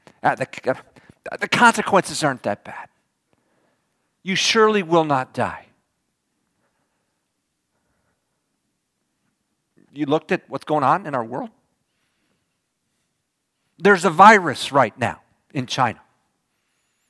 The, 1.24 1.38
the 1.40 1.48
consequences 1.48 2.22
aren't 2.22 2.42
that 2.44 2.64
bad. 2.64 2.88
You 4.22 4.36
surely 4.36 4.82
will 4.82 5.04
not 5.04 5.32
die. 5.34 5.66
You 9.92 10.06
looked 10.06 10.32
at 10.32 10.42
what's 10.48 10.64
going 10.64 10.84
on 10.84 11.06
in 11.06 11.14
our 11.14 11.24
world? 11.24 11.50
There's 13.82 14.04
a 14.04 14.10
virus 14.10 14.70
right 14.70 14.96
now 14.96 15.20
in 15.52 15.66
China. 15.66 16.00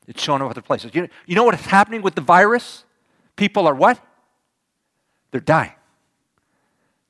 It's 0.08 0.22
showing 0.22 0.40
up 0.40 0.50
other 0.50 0.62
places. 0.62 0.90
You, 0.94 1.08
you 1.26 1.34
know 1.36 1.44
what 1.44 1.54
is 1.54 1.66
happening 1.66 2.00
with 2.00 2.14
the 2.14 2.22
virus? 2.22 2.84
People 3.36 3.66
are 3.66 3.74
what? 3.74 4.00
They're 5.30 5.40
dying. 5.40 5.72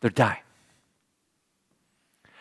They're 0.00 0.10
dying. 0.10 0.40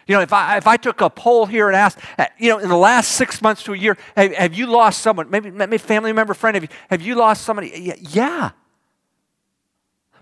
You 0.08 0.16
know, 0.16 0.22
if 0.22 0.34
I, 0.34 0.58
if 0.58 0.66
I 0.66 0.78
took 0.78 1.00
a 1.02 1.12
poll 1.12 1.46
here 1.46 1.68
and 1.68 1.76
asked, 1.76 2.00
uh, 2.18 2.26
you 2.40 2.50
know, 2.50 2.58
in 2.58 2.70
the 2.70 2.76
last 2.76 3.12
six 3.12 3.40
months 3.40 3.62
to 3.64 3.74
a 3.74 3.78
year, 3.78 3.98
have, 4.18 4.34
have 4.34 4.54
you 4.56 4.66
lost 4.66 5.02
someone, 5.02 5.30
maybe, 5.30 5.52
maybe 5.52 5.78
family 5.78 6.12
member, 6.12 6.34
friend, 6.34 6.56
have 6.56 6.64
you, 6.64 6.70
have 6.90 7.02
you 7.04 7.16
lost 7.16 7.44
somebody? 7.44 7.96
Yeah. 8.02 8.52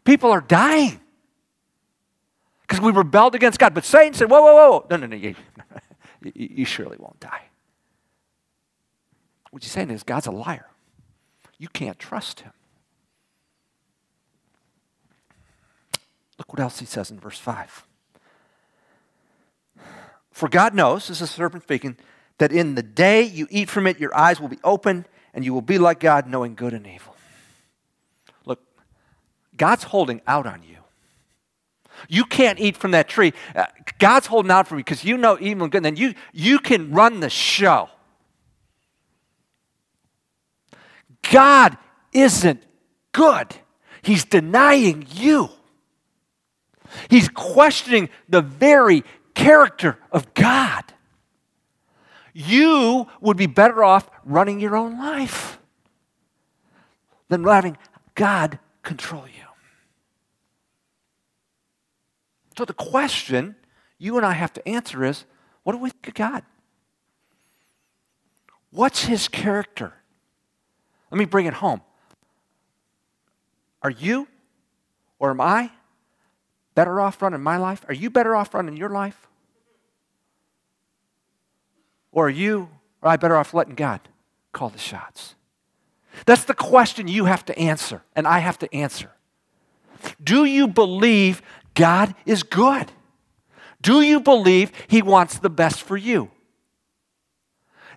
People 0.03 0.31
are 0.31 0.41
dying 0.41 0.99
because 2.61 2.81
we 2.81 2.91
rebelled 2.91 3.35
against 3.35 3.57
God. 3.57 3.73
But 3.73 3.85
Satan 3.85 4.13
said, 4.13 4.29
whoa, 4.29 4.41
whoa, 4.41 4.53
whoa. 4.53 4.85
No, 4.91 4.97
no, 4.97 5.07
no. 5.07 5.33
You, 6.21 6.65
surely 6.65 6.97
won't 6.99 7.19
die. 7.19 7.43
What 9.51 9.63
he's 9.63 9.71
saying 9.71 9.89
is 9.89 10.03
God's 10.03 10.27
a 10.27 10.31
liar. 10.31 10.67
You 11.57 11.67
can't 11.69 11.97
trust 11.97 12.41
him. 12.41 12.51
Look 16.37 16.53
what 16.53 16.59
else 16.61 16.79
he 16.79 16.85
says 16.85 17.11
in 17.11 17.19
verse 17.19 17.37
5. 17.37 17.85
For 20.31 20.47
God 20.47 20.73
knows, 20.73 21.07
this 21.07 21.21
is 21.21 21.29
the 21.29 21.35
serpent 21.35 21.63
speaking, 21.63 21.97
that 22.37 22.51
in 22.51 22.75
the 22.75 22.83
day 22.83 23.23
you 23.23 23.47
eat 23.49 23.69
from 23.69 23.87
it, 23.87 23.99
your 23.99 24.15
eyes 24.15 24.39
will 24.39 24.47
be 24.47 24.59
open 24.63 25.05
and 25.33 25.43
you 25.43 25.53
will 25.53 25.61
be 25.61 25.77
like 25.77 25.99
God, 25.99 26.27
knowing 26.27 26.55
good 26.55 26.73
and 26.73 26.87
evil. 26.87 27.15
Look, 28.45 28.61
God's 29.57 29.83
holding 29.83 30.21
out 30.25 30.47
on 30.47 30.63
you. 30.63 30.77
You 32.07 32.25
can't 32.25 32.59
eat 32.59 32.77
from 32.77 32.91
that 32.91 33.09
tree. 33.09 33.33
Uh, 33.55 33.65
God's 33.97 34.27
holding 34.27 34.51
out 34.51 34.67
for 34.67 34.75
you 34.75 34.83
because 34.83 35.03
you 35.03 35.17
know 35.17 35.37
evil 35.39 35.63
and 35.63 35.71
good. 35.71 35.79
And 35.79 35.85
then 35.85 35.95
you, 35.95 36.13
you 36.33 36.59
can 36.59 36.91
run 36.91 37.19
the 37.19 37.29
show. 37.29 37.89
God 41.31 41.77
isn't 42.13 42.63
good. 43.11 43.55
He's 44.01 44.25
denying 44.25 45.05
you. 45.11 45.49
He's 47.09 47.29
questioning 47.29 48.09
the 48.27 48.41
very 48.41 49.03
character 49.35 49.97
of 50.11 50.33
God. 50.33 50.83
You 52.33 53.07
would 53.21 53.37
be 53.37 53.47
better 53.47 53.83
off 53.83 54.09
running 54.23 54.59
your 54.59 54.75
own 54.75 54.97
life 54.97 55.59
than 57.27 57.43
letting 57.43 57.77
God 58.15 58.59
control 58.81 59.25
you. 59.27 59.48
So 62.59 62.65
the 62.65 62.73
question 62.73 63.55
you 63.99 64.17
and 64.17 64.25
I 64.25 64.33
have 64.33 64.51
to 64.51 64.67
answer 64.67 65.05
is 65.05 65.23
what 65.63 65.71
do 65.71 65.79
we 65.79 65.91
think 65.91 66.09
of 66.09 66.13
God? 66.13 66.43
What's 68.69 69.05
his 69.05 69.29
character? 69.29 69.93
Let 71.09 71.19
me 71.19 71.23
bring 71.23 71.45
it 71.45 71.53
home. 71.53 71.79
Are 73.81 73.89
you 73.89 74.27
or 75.19 75.29
am 75.29 75.39
I 75.39 75.71
better 76.75 76.99
off 76.99 77.21
running 77.21 77.41
my 77.41 77.55
life? 77.55 77.85
Are 77.87 77.93
you 77.93 78.09
better 78.09 78.35
off 78.35 78.53
running 78.53 78.75
your 78.75 78.89
life? 78.89 79.29
Or 82.11 82.27
are 82.27 82.29
you 82.29 82.67
or 83.01 83.07
I 83.07 83.15
better 83.15 83.37
off 83.37 83.53
letting 83.53 83.75
God 83.75 84.01
call 84.51 84.67
the 84.67 84.77
shots? 84.77 85.35
That's 86.25 86.43
the 86.43 86.53
question 86.53 87.07
you 87.07 87.23
have 87.23 87.45
to 87.45 87.57
answer, 87.57 88.01
and 88.17 88.27
I 88.27 88.39
have 88.39 88.59
to 88.59 88.75
answer. 88.75 89.11
Do 90.21 90.43
you 90.43 90.67
believe 90.67 91.41
God 91.79 92.13
is 92.25 92.43
good? 92.43 92.91
Do 93.81 94.01
you 94.01 94.19
believe 94.19 94.73
He 94.89 95.01
wants 95.01 95.39
the 95.39 95.49
best 95.49 95.81
for 95.81 95.95
you? 95.95 96.29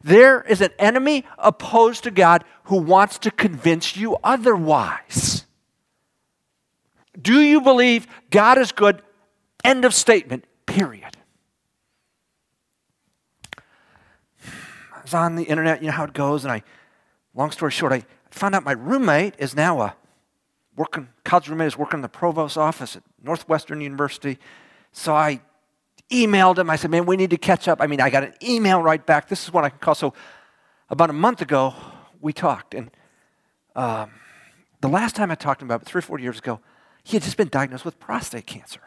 There 0.04 0.40
is 0.42 0.60
an 0.60 0.70
enemy 0.78 1.24
opposed 1.36 2.04
to 2.04 2.12
God 2.12 2.44
who 2.64 2.76
wants 2.76 3.18
to 3.18 3.32
convince 3.32 3.96
you 3.96 4.16
otherwise. 4.22 5.46
Do 7.20 7.40
you 7.40 7.60
believe 7.60 8.06
God 8.30 8.56
is 8.56 8.70
good? 8.70 9.02
End 9.64 9.84
of 9.84 9.94
statement, 9.94 10.44
period. 10.64 11.16
I 14.36 15.02
was 15.02 15.12
on 15.12 15.34
the 15.34 15.44
internet, 15.44 15.82
you 15.82 15.88
know 15.88 15.92
how 15.92 16.04
it 16.04 16.12
goes, 16.12 16.44
and 16.44 16.52
I, 16.52 16.62
long 17.34 17.50
story 17.50 17.72
short, 17.72 17.92
I 17.92 18.04
found 18.30 18.54
out 18.54 18.62
my 18.62 18.72
roommate 18.72 19.34
is 19.38 19.56
now 19.56 19.80
a 19.80 19.96
working, 20.76 21.08
college 21.24 21.48
roommate 21.48 21.68
is 21.68 21.76
working 21.76 21.98
in 21.98 22.02
the 22.02 22.08
provost's 22.08 22.56
office 22.56 22.96
at 22.96 23.02
Northwestern 23.22 23.80
University. 23.80 24.38
So 24.92 25.14
I 25.14 25.40
emailed 26.10 26.58
him. 26.58 26.70
I 26.70 26.76
said, 26.76 26.90
man, 26.90 27.06
we 27.06 27.16
need 27.16 27.30
to 27.30 27.38
catch 27.38 27.68
up. 27.68 27.80
I 27.80 27.86
mean, 27.86 28.00
I 28.00 28.10
got 28.10 28.24
an 28.24 28.34
email 28.42 28.82
right 28.82 29.04
back. 29.04 29.28
This 29.28 29.44
is 29.44 29.52
what 29.52 29.64
I 29.64 29.70
can 29.70 29.78
call. 29.78 29.94
So 29.94 30.14
about 30.90 31.10
a 31.10 31.14
month 31.14 31.40
ago, 31.40 31.74
we 32.20 32.32
talked. 32.32 32.74
And 32.74 32.90
um, 33.74 34.10
the 34.80 34.88
last 34.88 35.16
time 35.16 35.30
I 35.30 35.34
talked 35.34 35.60
to 35.60 35.64
him 35.64 35.70
about 35.70 35.82
it, 35.82 35.86
three 35.86 36.00
or 36.00 36.02
four 36.02 36.18
years 36.18 36.38
ago, 36.38 36.60
he 37.02 37.16
had 37.16 37.22
just 37.22 37.36
been 37.36 37.48
diagnosed 37.48 37.84
with 37.84 37.98
prostate 37.98 38.46
cancer. 38.46 38.80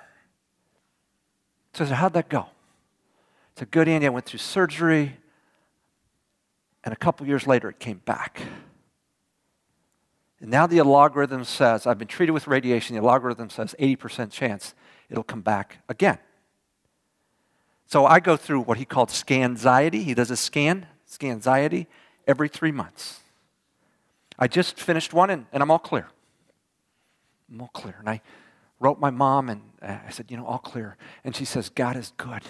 So 1.73 1.83
I 1.83 1.87
said, 1.87 1.97
how'd 1.97 2.13
that 2.13 2.29
go? 2.29 2.47
It's 3.53 3.61
a 3.61 3.65
good, 3.65 3.87
Andy. 3.87 4.05
I 4.05 4.09
went 4.09 4.25
through 4.25 4.39
surgery. 4.39 5.17
And 6.83 6.93
a 6.93 6.97
couple 6.97 7.25
years 7.25 7.47
later, 7.47 7.69
it 7.69 7.79
came 7.79 8.01
back. 8.05 8.41
And 10.41 10.51
now 10.51 10.67
the 10.67 10.79
algorithm 10.79 11.43
says, 11.43 11.87
I've 11.87 11.97
been 11.97 12.07
treated 12.07 12.33
with 12.33 12.47
radiation. 12.47 12.95
The 12.95 13.07
algorithm 13.07 13.49
says 13.49 13.75
80% 13.79 14.31
chance 14.31 14.75
it'll 15.09 15.23
come 15.23 15.41
back 15.41 15.79
again. 15.87 16.17
So 17.87 18.05
I 18.05 18.19
go 18.19 18.35
through 18.35 18.61
what 18.61 18.77
he 18.77 18.85
called 18.85 19.09
scanxiety. 19.09 20.03
He 20.03 20.13
does 20.13 20.31
a 20.31 20.37
scan, 20.37 20.87
scanxiety, 21.09 21.87
every 22.27 22.49
three 22.49 22.71
months. 22.71 23.21
I 24.37 24.47
just 24.47 24.79
finished 24.79 25.13
one 25.13 25.29
and, 25.29 25.45
and 25.53 25.63
I'm 25.63 25.71
all 25.71 25.79
clear. 25.79 26.07
I'm 27.49 27.61
all 27.61 27.69
clear. 27.69 27.95
And 27.99 28.09
I 28.09 28.21
wrote 28.79 28.99
my 28.99 29.11
mom 29.11 29.49
and 29.49 29.61
I 29.81 30.09
said, 30.09 30.29
you 30.29 30.37
know, 30.37 30.45
all 30.45 30.57
clear. 30.57 30.97
And 31.23 31.35
she 31.35 31.45
says, 31.45 31.69
God 31.69 31.95
is 31.95 32.11
good. 32.17 32.41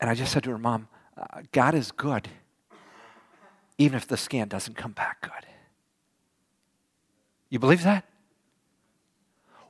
And 0.00 0.10
I 0.10 0.14
just 0.14 0.32
said 0.32 0.44
to 0.44 0.50
her, 0.50 0.58
Mom, 0.58 0.88
uh, 1.16 1.42
God 1.52 1.74
is 1.74 1.90
good, 1.90 2.28
even 3.78 3.96
if 3.96 4.06
the 4.06 4.16
scan 4.16 4.48
doesn't 4.48 4.76
come 4.76 4.92
back 4.92 5.22
good. 5.22 5.55
You 7.48 7.58
believe 7.58 7.82
that? 7.84 8.04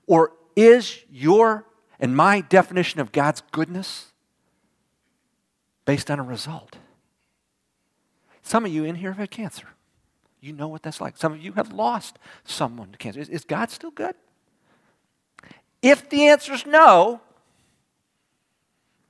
Or 0.06 0.32
is 0.54 1.00
your 1.10 1.66
and 1.98 2.16
my 2.16 2.40
definition 2.40 3.00
of 3.00 3.12
God's 3.12 3.42
goodness 3.52 4.12
based 5.84 6.10
on 6.10 6.18
a 6.18 6.22
result. 6.22 6.76
Some 8.42 8.64
of 8.64 8.72
you 8.72 8.84
in 8.84 8.96
here 8.96 9.10
have 9.10 9.18
had 9.18 9.30
cancer. 9.30 9.68
You 10.40 10.52
know 10.52 10.68
what 10.68 10.82
that's 10.82 11.00
like. 11.00 11.16
Some 11.16 11.32
of 11.32 11.42
you 11.42 11.52
have 11.52 11.72
lost 11.72 12.18
someone 12.44 12.92
to 12.92 12.98
cancer. 12.98 13.20
Is, 13.20 13.28
is 13.28 13.44
God 13.44 13.70
still 13.70 13.90
good? 13.90 14.14
If 15.82 16.08
the 16.10 16.28
answer 16.28 16.52
is 16.52 16.66
no, 16.66 17.20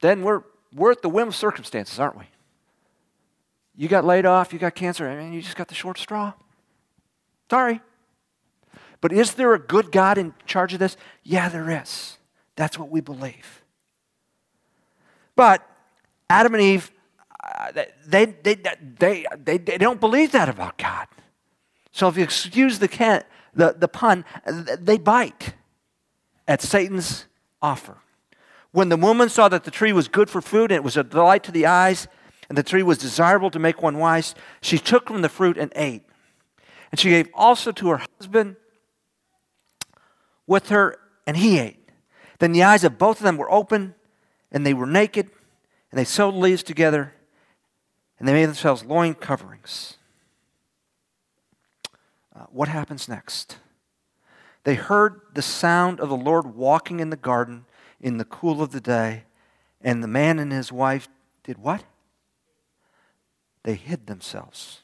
then 0.00 0.22
we're, 0.22 0.42
we're 0.72 0.92
at 0.92 1.02
the 1.02 1.08
whim 1.08 1.28
of 1.28 1.34
circumstances, 1.34 1.98
aren't 1.98 2.18
we? 2.18 2.24
You 3.74 3.88
got 3.88 4.04
laid 4.04 4.24
off, 4.24 4.52
you 4.52 4.58
got 4.58 4.74
cancer, 4.74 5.08
I 5.08 5.16
mean, 5.16 5.32
you 5.32 5.42
just 5.42 5.56
got 5.56 5.68
the 5.68 5.74
short 5.74 5.98
straw. 5.98 6.32
Sorry. 7.50 7.80
But 9.00 9.12
is 9.12 9.34
there 9.34 9.54
a 9.54 9.58
good 9.58 9.92
God 9.92 10.18
in 10.18 10.34
charge 10.46 10.72
of 10.72 10.78
this? 10.78 10.96
Yeah, 11.22 11.48
there 11.48 11.82
is. 11.82 12.18
That's 12.56 12.78
what 12.78 12.90
we 12.90 13.00
believe. 13.00 13.62
But 15.34 15.68
Adam 16.30 16.54
and 16.54 16.62
Eve, 16.62 16.90
uh, 17.44 17.72
they, 18.06 18.24
they, 18.42 18.54
they, 18.54 19.26
they, 19.36 19.58
they 19.58 19.78
don't 19.78 20.00
believe 20.00 20.32
that 20.32 20.48
about 20.48 20.78
God. 20.78 21.06
So 21.92 22.08
if 22.08 22.16
you 22.16 22.24
excuse 22.24 22.78
the, 22.78 22.88
can, 22.88 23.22
the, 23.54 23.74
the 23.78 23.88
pun, 23.88 24.24
they 24.80 24.98
bite 24.98 25.54
at 26.48 26.62
Satan's 26.62 27.26
offer. 27.60 27.98
When 28.72 28.88
the 28.88 28.96
woman 28.96 29.28
saw 29.28 29.48
that 29.48 29.64
the 29.64 29.70
tree 29.70 29.92
was 29.92 30.08
good 30.08 30.28
for 30.28 30.40
food 30.40 30.70
and 30.70 30.76
it 30.76 30.84
was 30.84 30.96
a 30.96 31.04
delight 31.04 31.42
to 31.44 31.52
the 31.52 31.66
eyes, 31.66 32.08
and 32.48 32.56
the 32.56 32.62
tree 32.62 32.82
was 32.82 32.98
desirable 32.98 33.50
to 33.50 33.58
make 33.58 33.82
one 33.82 33.98
wise, 33.98 34.34
she 34.60 34.78
took 34.78 35.08
from 35.08 35.22
the 35.22 35.28
fruit 35.28 35.56
and 35.56 35.72
ate. 35.74 36.02
And 36.90 37.00
she 37.00 37.08
gave 37.10 37.28
also 37.34 37.72
to 37.72 37.88
her 37.88 38.02
husband 38.18 38.56
with 40.46 40.68
her, 40.68 40.98
and 41.26 41.36
he 41.36 41.58
ate. 41.58 41.90
Then 42.38 42.52
the 42.52 42.62
eyes 42.62 42.84
of 42.84 42.98
both 42.98 43.18
of 43.18 43.24
them 43.24 43.36
were 43.36 43.50
open, 43.50 43.94
and 44.52 44.64
they 44.64 44.74
were 44.74 44.86
naked, 44.86 45.30
and 45.90 45.98
they 45.98 46.04
sewed 46.04 46.34
leaves 46.34 46.62
together, 46.62 47.12
and 48.18 48.28
they 48.28 48.32
made 48.32 48.46
themselves 48.46 48.84
loin 48.84 49.14
coverings. 49.14 49.96
Uh, 52.34 52.44
what 52.50 52.68
happens 52.68 53.08
next? 53.08 53.58
They 54.64 54.74
heard 54.74 55.20
the 55.32 55.42
sound 55.42 56.00
of 56.00 56.08
the 56.08 56.16
Lord 56.16 56.54
walking 56.54 57.00
in 57.00 57.10
the 57.10 57.16
garden 57.16 57.66
in 58.00 58.18
the 58.18 58.24
cool 58.24 58.62
of 58.62 58.72
the 58.72 58.80
day. 58.80 59.24
And 59.80 60.02
the 60.02 60.08
man 60.08 60.38
and 60.38 60.52
his 60.52 60.72
wife 60.72 61.08
did 61.44 61.58
what? 61.58 61.84
They 63.62 63.74
hid 63.74 64.06
themselves 64.06 64.82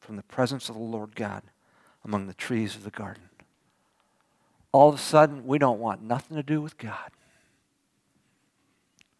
from 0.00 0.16
the 0.16 0.22
presence 0.22 0.68
of 0.68 0.76
the 0.76 0.82
Lord 0.82 1.14
God 1.14 1.42
among 2.04 2.26
the 2.26 2.34
trees 2.34 2.74
of 2.74 2.84
the 2.84 2.90
garden. 2.90 3.24
All 4.72 4.88
of 4.88 4.94
a 4.94 4.98
sudden, 4.98 5.46
we 5.46 5.58
don't 5.58 5.80
want 5.80 6.02
nothing 6.02 6.36
to 6.36 6.42
do 6.42 6.60
with 6.60 6.76
God. 6.78 7.10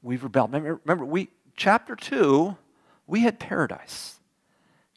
We've 0.03 0.23
rebelled. 0.23 0.53
Remember, 0.53 0.81
remember 0.85 1.05
we, 1.05 1.29
chapter 1.57 1.97
2, 1.97 2.57
we 3.07 3.21
had 3.21 3.39
paradise. 3.39 4.19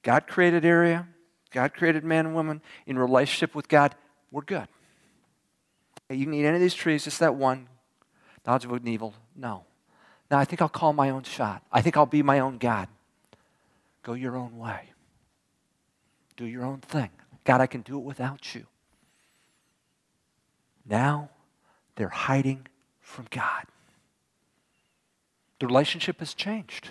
God 0.03 0.27
created 0.27 0.65
area, 0.65 1.07
God 1.51 1.73
created 1.73 2.03
man 2.03 2.25
and 2.25 2.35
woman 2.35 2.61
in 2.85 2.97
relationship 2.97 3.55
with 3.55 3.67
God. 3.67 3.95
We're 4.31 4.41
good. 4.41 4.67
You 6.09 6.25
can 6.25 6.33
eat 6.33 6.45
any 6.45 6.55
of 6.55 6.61
these 6.61 6.73
trees, 6.73 7.03
just 7.03 7.19
that 7.19 7.35
one. 7.35 7.67
Knowledge 8.45 8.65
of 8.65 8.71
good 8.71 8.81
and 8.81 8.89
evil. 8.89 9.13
No. 9.35 9.65
Now 10.31 10.39
I 10.39 10.45
think 10.45 10.61
I'll 10.61 10.69
call 10.69 10.93
my 10.93 11.09
own 11.09 11.23
shot. 11.23 11.63
I 11.71 11.81
think 11.81 11.97
I'll 11.97 12.05
be 12.05 12.23
my 12.23 12.39
own 12.39 12.57
God. 12.57 12.87
Go 14.03 14.13
your 14.13 14.35
own 14.35 14.57
way. 14.57 14.91
Do 16.37 16.45
your 16.45 16.63
own 16.63 16.79
thing. 16.79 17.09
God, 17.43 17.61
I 17.61 17.67
can 17.67 17.81
do 17.81 17.97
it 17.97 18.03
without 18.03 18.55
you. 18.55 18.65
Now 20.89 21.29
they're 21.95 22.09
hiding 22.09 22.67
from 22.99 23.27
God. 23.29 23.65
The 25.59 25.67
relationship 25.67 26.19
has 26.19 26.33
changed. 26.33 26.89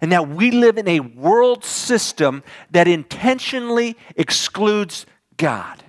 And 0.00 0.10
now 0.10 0.22
we 0.22 0.50
live 0.50 0.78
in 0.78 0.88
a 0.88 1.00
world 1.00 1.64
system 1.64 2.42
that 2.70 2.88
intentionally 2.88 3.96
excludes 4.16 5.06
God. 5.36 5.82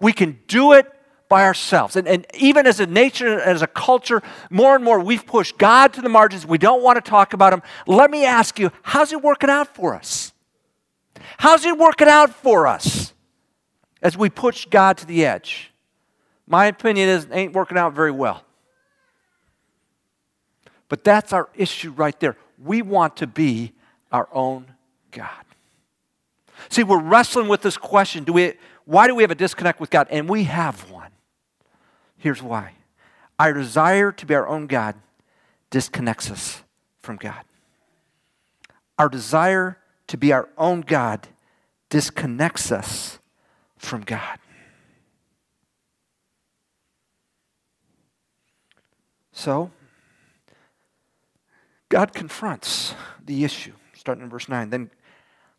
We 0.00 0.12
can 0.12 0.40
do 0.48 0.72
it 0.72 0.90
by 1.28 1.44
ourselves. 1.44 1.96
And, 1.96 2.06
and 2.06 2.26
even 2.34 2.66
as 2.66 2.80
a 2.80 2.86
nature, 2.86 3.40
as 3.40 3.62
a 3.62 3.66
culture, 3.66 4.22
more 4.50 4.74
and 4.74 4.84
more 4.84 5.00
we've 5.00 5.24
pushed 5.24 5.56
God 5.58 5.92
to 5.94 6.02
the 6.02 6.08
margins. 6.08 6.46
We 6.46 6.58
don't 6.58 6.82
want 6.82 7.02
to 7.02 7.10
talk 7.10 7.32
about 7.32 7.52
Him. 7.52 7.62
Let 7.86 8.10
me 8.10 8.24
ask 8.24 8.58
you, 8.58 8.70
how's 8.82 9.12
it 9.12 9.22
working 9.22 9.50
out 9.50 9.74
for 9.74 9.94
us? 9.94 10.32
How's 11.38 11.64
it 11.64 11.78
working 11.78 12.08
out 12.08 12.30
for 12.30 12.66
us 12.66 13.03
as 14.04 14.16
we 14.16 14.30
push 14.30 14.66
God 14.66 14.98
to 14.98 15.06
the 15.06 15.26
edge? 15.26 15.72
My 16.46 16.66
opinion 16.66 17.08
is 17.08 17.26
ain't 17.32 17.54
working 17.54 17.76
out 17.76 17.94
very 17.94 18.12
well. 18.12 18.44
But 20.88 21.02
that's 21.02 21.32
our 21.32 21.48
issue 21.56 21.90
right 21.90 22.18
there. 22.20 22.36
We 22.62 22.82
want 22.82 23.16
to 23.16 23.26
be 23.26 23.72
our 24.12 24.28
own 24.32 24.66
God. 25.10 25.28
See, 26.68 26.84
we're 26.84 27.00
wrestling 27.00 27.48
with 27.48 27.62
this 27.62 27.76
question 27.76 28.24
do 28.24 28.32
we, 28.32 28.52
why 28.84 29.08
do 29.08 29.14
we 29.14 29.22
have 29.22 29.30
a 29.30 29.34
disconnect 29.36 29.80
with 29.80 29.90
God? 29.90 30.06
And 30.10 30.28
we 30.28 30.44
have 30.44 30.90
one. 30.90 31.10
Here's 32.16 32.42
why 32.42 32.72
our 33.38 33.52
desire 33.52 34.12
to 34.12 34.26
be 34.26 34.34
our 34.34 34.46
own 34.46 34.66
God 34.66 34.94
disconnects 35.70 36.30
us 36.30 36.62
from 37.00 37.16
God. 37.16 37.42
Our 38.98 39.08
desire 39.08 39.78
to 40.06 40.16
be 40.16 40.32
our 40.32 40.48
own 40.56 40.82
God 40.82 41.26
disconnects 41.90 42.70
us 42.70 43.18
from 43.84 44.02
God. 44.02 44.38
So, 49.32 49.70
God 51.88 52.14
confronts 52.14 52.94
the 53.24 53.44
issue, 53.44 53.72
starting 53.94 54.24
in 54.24 54.30
verse 54.30 54.48
9. 54.48 54.70
Then 54.70 54.90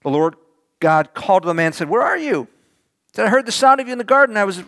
the 0.01 0.09
Lord 0.09 0.35
God 0.79 1.13
called 1.13 1.43
to 1.43 1.47
the 1.47 1.53
man 1.53 1.67
and 1.67 1.75
said, 1.75 1.89
Where 1.89 2.01
are 2.01 2.17
you? 2.17 2.47
He 3.07 3.15
said, 3.15 3.25
I 3.25 3.29
heard 3.29 3.45
the 3.45 3.51
sound 3.51 3.79
of 3.81 3.87
you 3.87 3.91
in 3.91 3.97
the 3.97 4.03
garden. 4.03 4.37
I 4.37 4.43
was 4.45 4.63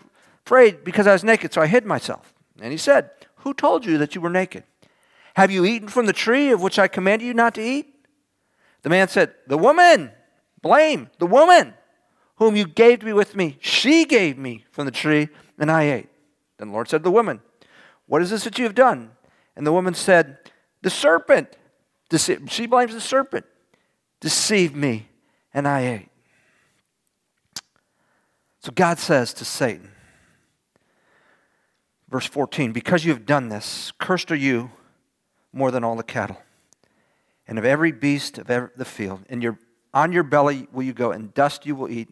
afraid 0.46 0.84
because 0.84 1.08
I 1.08 1.14
was 1.14 1.24
naked, 1.24 1.54
so 1.54 1.62
I 1.62 1.68
hid 1.68 1.86
myself. 1.86 2.34
And 2.62 2.72
he 2.72 2.78
said, 2.78 3.12
Who 3.38 3.54
told 3.54 3.86
you 3.86 3.98
that 3.98 4.14
you 4.14 4.22
were 4.22 4.30
naked? 4.30 4.64
Have 5.36 5.52
you 5.52 5.66
eaten 5.66 5.88
from 5.88 6.06
the 6.06 6.14
tree 6.14 6.52
of 6.52 6.62
which 6.62 6.80
I 6.80 6.88
commanded 6.88 7.26
you 7.26 7.34
not 7.34 7.56
to 7.56 7.62
eat? 7.62 7.94
The 8.82 8.90
man 8.90 9.08
said, 9.08 9.34
The 9.48 9.58
woman, 9.58 10.12
blame 10.62 11.10
the 11.20 11.28
woman 11.28 11.74
whom 12.38 12.56
you 12.56 12.68
gave 12.68 13.00
to 13.00 13.06
be 13.06 13.14
with 13.14 13.36
me. 13.36 13.58
She 13.60 14.06
gave 14.06 14.38
me 14.38 14.66
from 14.72 14.86
the 14.86 14.92
tree, 14.92 15.30
and 15.60 15.72
I 15.72 15.84
ate. 15.84 16.10
Then 16.58 16.70
the 16.70 16.74
Lord 16.74 16.90
said 16.90 17.00
to 17.00 17.04
the 17.04 17.12
woman, 17.12 17.42
What 18.06 18.22
is 18.22 18.30
this 18.30 18.44
that 18.46 18.58
you 18.58 18.64
have 18.66 18.76
done? 18.76 19.12
And 19.56 19.66
the 19.66 19.72
woman 19.74 19.94
said, 19.94 20.38
The 20.82 20.90
serpent. 20.90 21.50
She 22.48 22.66
blames 22.66 22.94
the 22.94 23.02
serpent. 23.02 23.46
Deceived 24.20 24.76
me, 24.76 25.10
and 25.54 25.68
I 25.68 25.82
ate. 25.82 26.10
So 28.62 28.72
God 28.74 29.00
says 29.00 29.34
to 29.36 29.46
Satan, 29.46 29.92
verse 32.10 32.26
14, 32.26 32.72
Because 32.72 33.06
you 33.06 33.14
have 33.14 33.26
done 33.26 33.50
this, 33.50 33.92
cursed 34.00 34.32
are 34.32 34.36
you 34.36 34.72
more 35.54 35.72
than 35.72 35.84
all 35.84 35.96
the 35.96 36.04
cattle 36.04 36.42
and 37.48 37.58
of 37.58 37.66
every 37.66 37.92
beast 37.92 38.38
of 38.38 38.48
the 38.48 38.86
field. 38.86 39.24
And 39.30 39.42
your, 39.42 39.58
on 39.94 40.12
your 40.12 40.24
belly 40.24 40.68
will 40.72 40.84
you 40.84 40.94
go, 40.94 41.12
and 41.12 41.34
dust 41.34 41.66
you 41.66 41.76
will 41.76 41.90
eat 41.90 42.10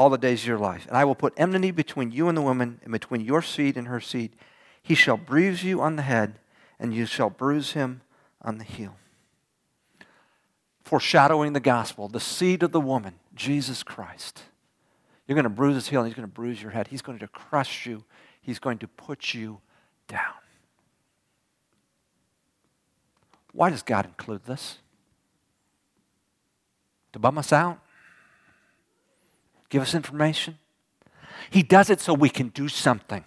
all 0.00 0.08
the 0.08 0.16
days 0.16 0.40
of 0.40 0.46
your 0.46 0.58
life. 0.58 0.86
And 0.88 0.96
I 0.96 1.04
will 1.04 1.14
put 1.14 1.34
enmity 1.36 1.70
between 1.72 2.10
you 2.10 2.28
and 2.28 2.34
the 2.34 2.40
woman, 2.40 2.80
and 2.82 2.90
between 2.90 3.20
your 3.20 3.42
seed 3.42 3.76
and 3.76 3.86
her 3.86 4.00
seed. 4.00 4.32
He 4.82 4.94
shall 4.94 5.18
bruise 5.18 5.62
you 5.62 5.82
on 5.82 5.96
the 5.96 6.02
head, 6.02 6.38
and 6.78 6.94
you 6.94 7.04
shall 7.04 7.28
bruise 7.28 7.72
him 7.72 8.00
on 8.40 8.56
the 8.56 8.64
heel. 8.64 8.96
Foreshadowing 10.82 11.52
the 11.52 11.60
gospel, 11.60 12.08
the 12.08 12.18
seed 12.18 12.62
of 12.62 12.72
the 12.72 12.80
woman, 12.80 13.16
Jesus 13.34 13.82
Christ. 13.82 14.44
You're 15.28 15.34
going 15.34 15.42
to 15.44 15.50
bruise 15.50 15.74
his 15.74 15.88
heel, 15.88 16.00
and 16.00 16.08
he's 16.08 16.16
going 16.16 16.26
to 16.26 16.32
bruise 16.32 16.62
your 16.62 16.70
head. 16.70 16.88
He's 16.88 17.02
going 17.02 17.18
to 17.18 17.28
crush 17.28 17.84
you, 17.84 18.04
he's 18.40 18.58
going 18.58 18.78
to 18.78 18.88
put 18.88 19.34
you 19.34 19.60
down. 20.08 20.32
Why 23.52 23.68
does 23.68 23.82
God 23.82 24.06
include 24.06 24.46
this? 24.46 24.78
To 27.12 27.18
bum 27.18 27.36
us 27.36 27.52
out? 27.52 27.80
Give 29.70 29.80
us 29.80 29.94
information? 29.94 30.58
He 31.48 31.62
does 31.62 31.88
it 31.88 32.00
so 32.00 32.12
we 32.12 32.28
can 32.28 32.48
do 32.48 32.68
something. 32.68 33.24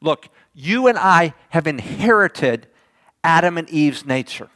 Look, 0.00 0.28
you 0.54 0.86
and 0.86 0.98
I 0.98 1.34
have 1.50 1.66
inherited 1.66 2.68
Adam 3.24 3.58
and 3.58 3.68
Eve's 3.68 4.06
nature. 4.06 4.48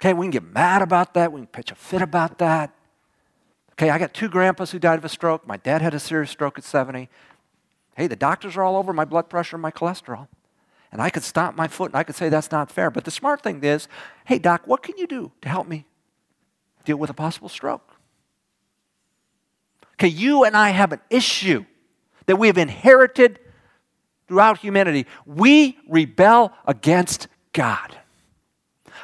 Okay, 0.00 0.12
we 0.12 0.24
can 0.24 0.30
get 0.30 0.44
mad 0.44 0.82
about 0.82 1.14
that. 1.14 1.32
We 1.32 1.40
can 1.40 1.46
pitch 1.46 1.70
a 1.70 1.74
fit 1.74 2.02
about 2.02 2.38
that. 2.38 2.74
Okay, 3.72 3.90
I 3.90 3.98
got 3.98 4.14
two 4.14 4.28
grandpas 4.28 4.70
who 4.70 4.78
died 4.78 4.98
of 4.98 5.04
a 5.04 5.08
stroke. 5.08 5.46
My 5.46 5.56
dad 5.56 5.82
had 5.82 5.94
a 5.94 6.00
serious 6.00 6.30
stroke 6.30 6.58
at 6.58 6.64
70. 6.64 7.08
Hey, 7.96 8.06
the 8.06 8.16
doctors 8.16 8.56
are 8.56 8.62
all 8.62 8.76
over 8.76 8.92
my 8.92 9.04
blood 9.04 9.28
pressure 9.28 9.56
and 9.56 9.62
my 9.62 9.70
cholesterol. 9.70 10.28
And 10.90 11.02
I 11.02 11.10
could 11.10 11.22
stomp 11.22 11.56
my 11.56 11.68
foot 11.68 11.90
and 11.90 11.96
I 11.96 12.02
could 12.02 12.16
say 12.16 12.28
that's 12.28 12.50
not 12.50 12.70
fair. 12.70 12.90
But 12.90 13.04
the 13.04 13.10
smart 13.10 13.42
thing 13.42 13.62
is, 13.62 13.88
hey, 14.24 14.38
doc, 14.38 14.62
what 14.66 14.82
can 14.82 14.96
you 14.96 15.06
do 15.06 15.32
to 15.42 15.48
help 15.48 15.68
me 15.68 15.84
deal 16.84 16.96
with 16.96 17.10
a 17.10 17.14
possible 17.14 17.48
stroke? 17.48 17.97
Okay, 19.98 20.08
you 20.08 20.44
and 20.44 20.56
I 20.56 20.70
have 20.70 20.92
an 20.92 21.00
issue 21.10 21.64
that 22.26 22.36
we 22.36 22.46
have 22.46 22.58
inherited 22.58 23.40
throughout 24.28 24.58
humanity. 24.58 25.06
We 25.26 25.76
rebel 25.88 26.52
against 26.66 27.26
God. 27.52 27.96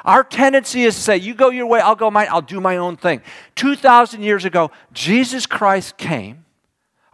Our 0.05 0.23
tendency 0.23 0.83
is 0.83 0.95
to 0.95 1.01
say, 1.01 1.17
You 1.17 1.33
go 1.33 1.49
your 1.49 1.67
way, 1.67 1.79
I'll 1.79 1.95
go 1.95 2.09
mine, 2.11 2.27
I'll 2.29 2.41
do 2.41 2.61
my 2.61 2.77
own 2.77 2.95
thing. 2.95 3.21
2,000 3.55 4.21
years 4.21 4.45
ago, 4.45 4.71
Jesus 4.93 5.45
Christ 5.45 5.97
came 5.97 6.45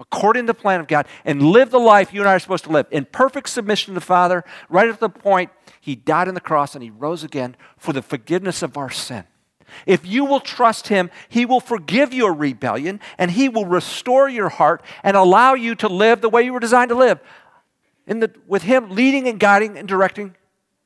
according 0.02 0.44
to 0.44 0.48
the 0.48 0.60
plan 0.60 0.80
of 0.80 0.88
God, 0.88 1.06
and 1.24 1.42
lived 1.44 1.72
the 1.72 1.80
life 1.80 2.12
you 2.12 2.22
and 2.22 2.30
I 2.30 2.34
are 2.34 2.40
supposed 2.40 2.64
to 2.64 2.72
live 2.72 2.88
in 2.90 3.06
perfect 3.06 3.48
submission 3.50 3.94
to 3.94 4.00
the 4.00 4.06
Father, 4.06 4.44
right 4.68 4.90
at 4.90 5.00
the 5.00 5.10
point 5.10 5.52
He 5.80 5.96
died 5.96 6.28
on 6.28 6.34
the 6.34 6.42
cross 6.42 6.74
and 6.74 6.84
He 6.84 6.90
rose 6.90 7.24
again 7.24 7.56
for 7.78 7.94
the 7.94 8.02
forgiveness 8.02 8.64
of 8.64 8.78
our 8.78 8.90
sin. 8.90 9.24
If 9.86 10.06
you 10.06 10.26
will 10.26 10.40
trust 10.40 10.88
Him, 10.88 11.10
He 11.30 11.46
will 11.46 11.60
forgive 11.60 12.14
your 12.14 12.34
rebellion 12.34 13.00
and 13.18 13.32
He 13.32 13.50
will 13.50 13.66
restore 13.66 14.30
your 14.30 14.50
heart 14.50 14.84
and 15.04 15.18
allow 15.18 15.54
you 15.54 15.76
to 15.76 15.88
live 15.88 16.22
the 16.22 16.30
way 16.30 16.44
you 16.44 16.54
were 16.54 16.60
designed 16.60 16.90
to 16.90 16.96
live. 16.96 17.20
In 18.08 18.20
the, 18.20 18.32
with 18.48 18.64
Him 18.64 18.90
leading 18.90 19.28
and 19.28 19.40
guiding 19.40 19.78
and 19.78 19.88
directing 19.88 20.36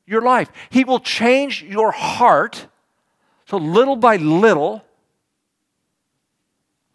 your 0.06 0.22
life, 0.22 0.52
He 0.70 0.84
will 0.84 1.00
change 1.00 1.64
your 1.64 1.92
heart 1.92 2.68
so 3.48 3.58
little 3.58 3.96
by 3.96 4.18
little 4.18 4.84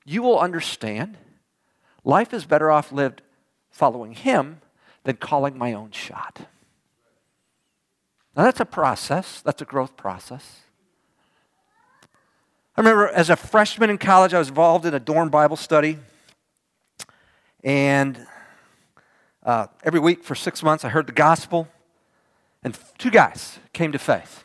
you 0.05 0.23
will 0.23 0.39
understand 0.39 1.17
Life 2.05 2.33
is 2.33 2.45
better 2.45 2.71
off 2.71 2.93
lived 2.93 3.23
following 3.71 4.13
Him 4.13 4.61
than 5.05 5.17
calling 5.17 5.57
my 5.57 5.73
own 5.73 5.91
shot. 5.91 6.41
Now, 8.37 8.45
that's 8.45 8.61
a 8.61 8.65
process, 8.65 9.41
that's 9.43 9.61
a 9.61 9.65
growth 9.65 9.97
process. 9.97 10.61
I 12.81 12.83
remember 12.83 13.09
as 13.09 13.29
a 13.29 13.37
freshman 13.37 13.91
in 13.91 13.99
college, 13.99 14.33
I 14.33 14.39
was 14.39 14.49
involved 14.49 14.87
in 14.87 14.95
a 14.95 14.99
dorm 14.99 15.29
Bible 15.29 15.57
study. 15.57 15.99
And 17.63 18.27
uh, 19.43 19.67
every 19.85 20.01
week 20.01 20.25
for 20.25 20.35
six 20.35 20.63
months, 20.63 20.83
I 20.83 20.89
heard 20.89 21.07
the 21.07 21.13
gospel. 21.13 21.69
And 22.63 22.75
two 22.97 23.11
guys 23.11 23.59
came 23.75 23.93
to 23.93 23.99
faith. 23.99 24.45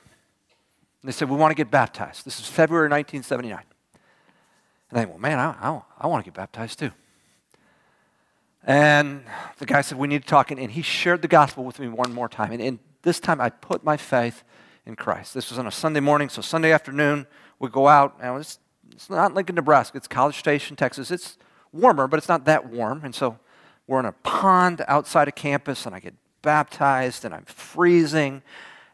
And 1.02 1.08
they 1.08 1.13
said, 1.13 1.30
We 1.30 1.38
want 1.38 1.52
to 1.52 1.56
get 1.56 1.71
baptized. 1.71 2.26
This 2.26 2.38
is 2.38 2.45
February 2.45 2.89
1979. 2.89 3.63
And 4.89 5.00
I 5.00 5.06
went, 5.06 5.12
Well, 5.12 5.19
man, 5.19 5.39
I, 5.39 5.52
I, 5.69 5.82
I 6.02 6.08
want 6.08 6.26
to 6.26 6.30
get 6.30 6.36
baptized 6.36 6.80
too. 6.80 6.91
And 8.65 9.24
the 9.60 9.65
guy 9.65 9.80
said, 9.80 9.98
We 9.98 10.10
need 10.10 10.24
to 10.24 10.28
talk. 10.28 10.52
And 10.52 10.60
he 10.60 10.82
shared 10.82 11.21
the 11.21 11.30
gospel 11.30 11.63
with 11.63 11.80
me 11.80 11.88
one 11.88 12.12
more 12.12 12.28
time. 12.28 12.52
And, 12.52 12.62
and 12.62 12.80
this 13.04 13.21
time 13.21 13.39
I 13.39 13.50
put 13.50 13.86
my 13.86 13.95
faith 13.95 14.43
in 14.86 14.95
Christ. 14.95 15.34
This 15.34 15.50
was 15.50 15.60
on 15.60 15.67
a 15.67 15.71
Sunday 15.71 16.00
morning, 16.00 16.30
so 16.30 16.41
Sunday 16.41 16.71
afternoon 16.71 17.26
we 17.60 17.69
go 17.69 17.88
out. 17.88 18.21
Now 18.21 18.38
it's, 18.38 18.60
it's 18.91 19.10
not 19.10 19.34
Lincoln, 19.34 19.56
Nebraska. 19.56 19.98
It's 19.98 20.08
College 20.08 20.38
Station, 20.38 20.76
Texas. 20.76 21.12
It's 21.12 21.38
warmer, 21.71 22.08
but 22.08 22.17
it's 22.17 22.30
not 22.30 22.45
that 22.45 22.69
warm. 22.69 23.02
And 23.04 23.13
so 23.13 23.39
we're 23.88 24.00
in 24.00 24.06
a 24.06 24.12
pond 24.12 24.84
outside 24.88 25.28
of 25.28 25.36
campus, 25.36 25.86
and 25.86 25.95
I 25.95 26.00
get 26.00 26.13
baptized, 26.41 27.26
and 27.26 27.34
I'm 27.34 27.45
freezing. 27.45 28.41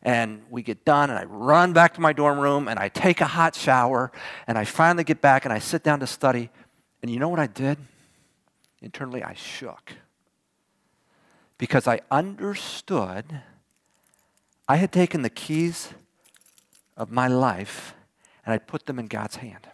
And 0.03 0.41
we 0.49 0.63
get 0.63 0.83
done, 0.83 1.09
and 1.09 1.19
I 1.19 1.25
run 1.25 1.73
back 1.73 1.93
to 1.93 2.01
my 2.01 2.11
dorm 2.13 2.39
room, 2.39 2.67
and 2.67 2.79
I 2.79 2.89
take 2.89 3.21
a 3.21 3.27
hot 3.27 3.55
shower, 3.55 4.11
and 4.47 4.57
I 4.57 4.65
finally 4.65 5.03
get 5.03 5.21
back, 5.21 5.45
and 5.45 5.53
I 5.53 5.59
sit 5.59 5.83
down 5.83 5.99
to 5.99 6.07
study. 6.07 6.49
And 7.01 7.11
you 7.11 7.19
know 7.19 7.29
what 7.29 7.39
I 7.39 7.47
did? 7.47 7.77
Internally, 8.81 9.23
I 9.23 9.33
shook. 9.33 9.93
Because 11.59 11.87
I 11.87 12.01
understood 12.09 13.41
I 14.71 14.77
had 14.77 14.93
taken 14.93 15.21
the 15.21 15.29
keys 15.29 15.89
of 16.95 17.11
my 17.11 17.27
life 17.27 17.93
and 18.45 18.53
I 18.53 18.57
put 18.57 18.85
them 18.85 18.99
in 18.99 19.07
God's 19.07 19.35
hand. 19.35 19.67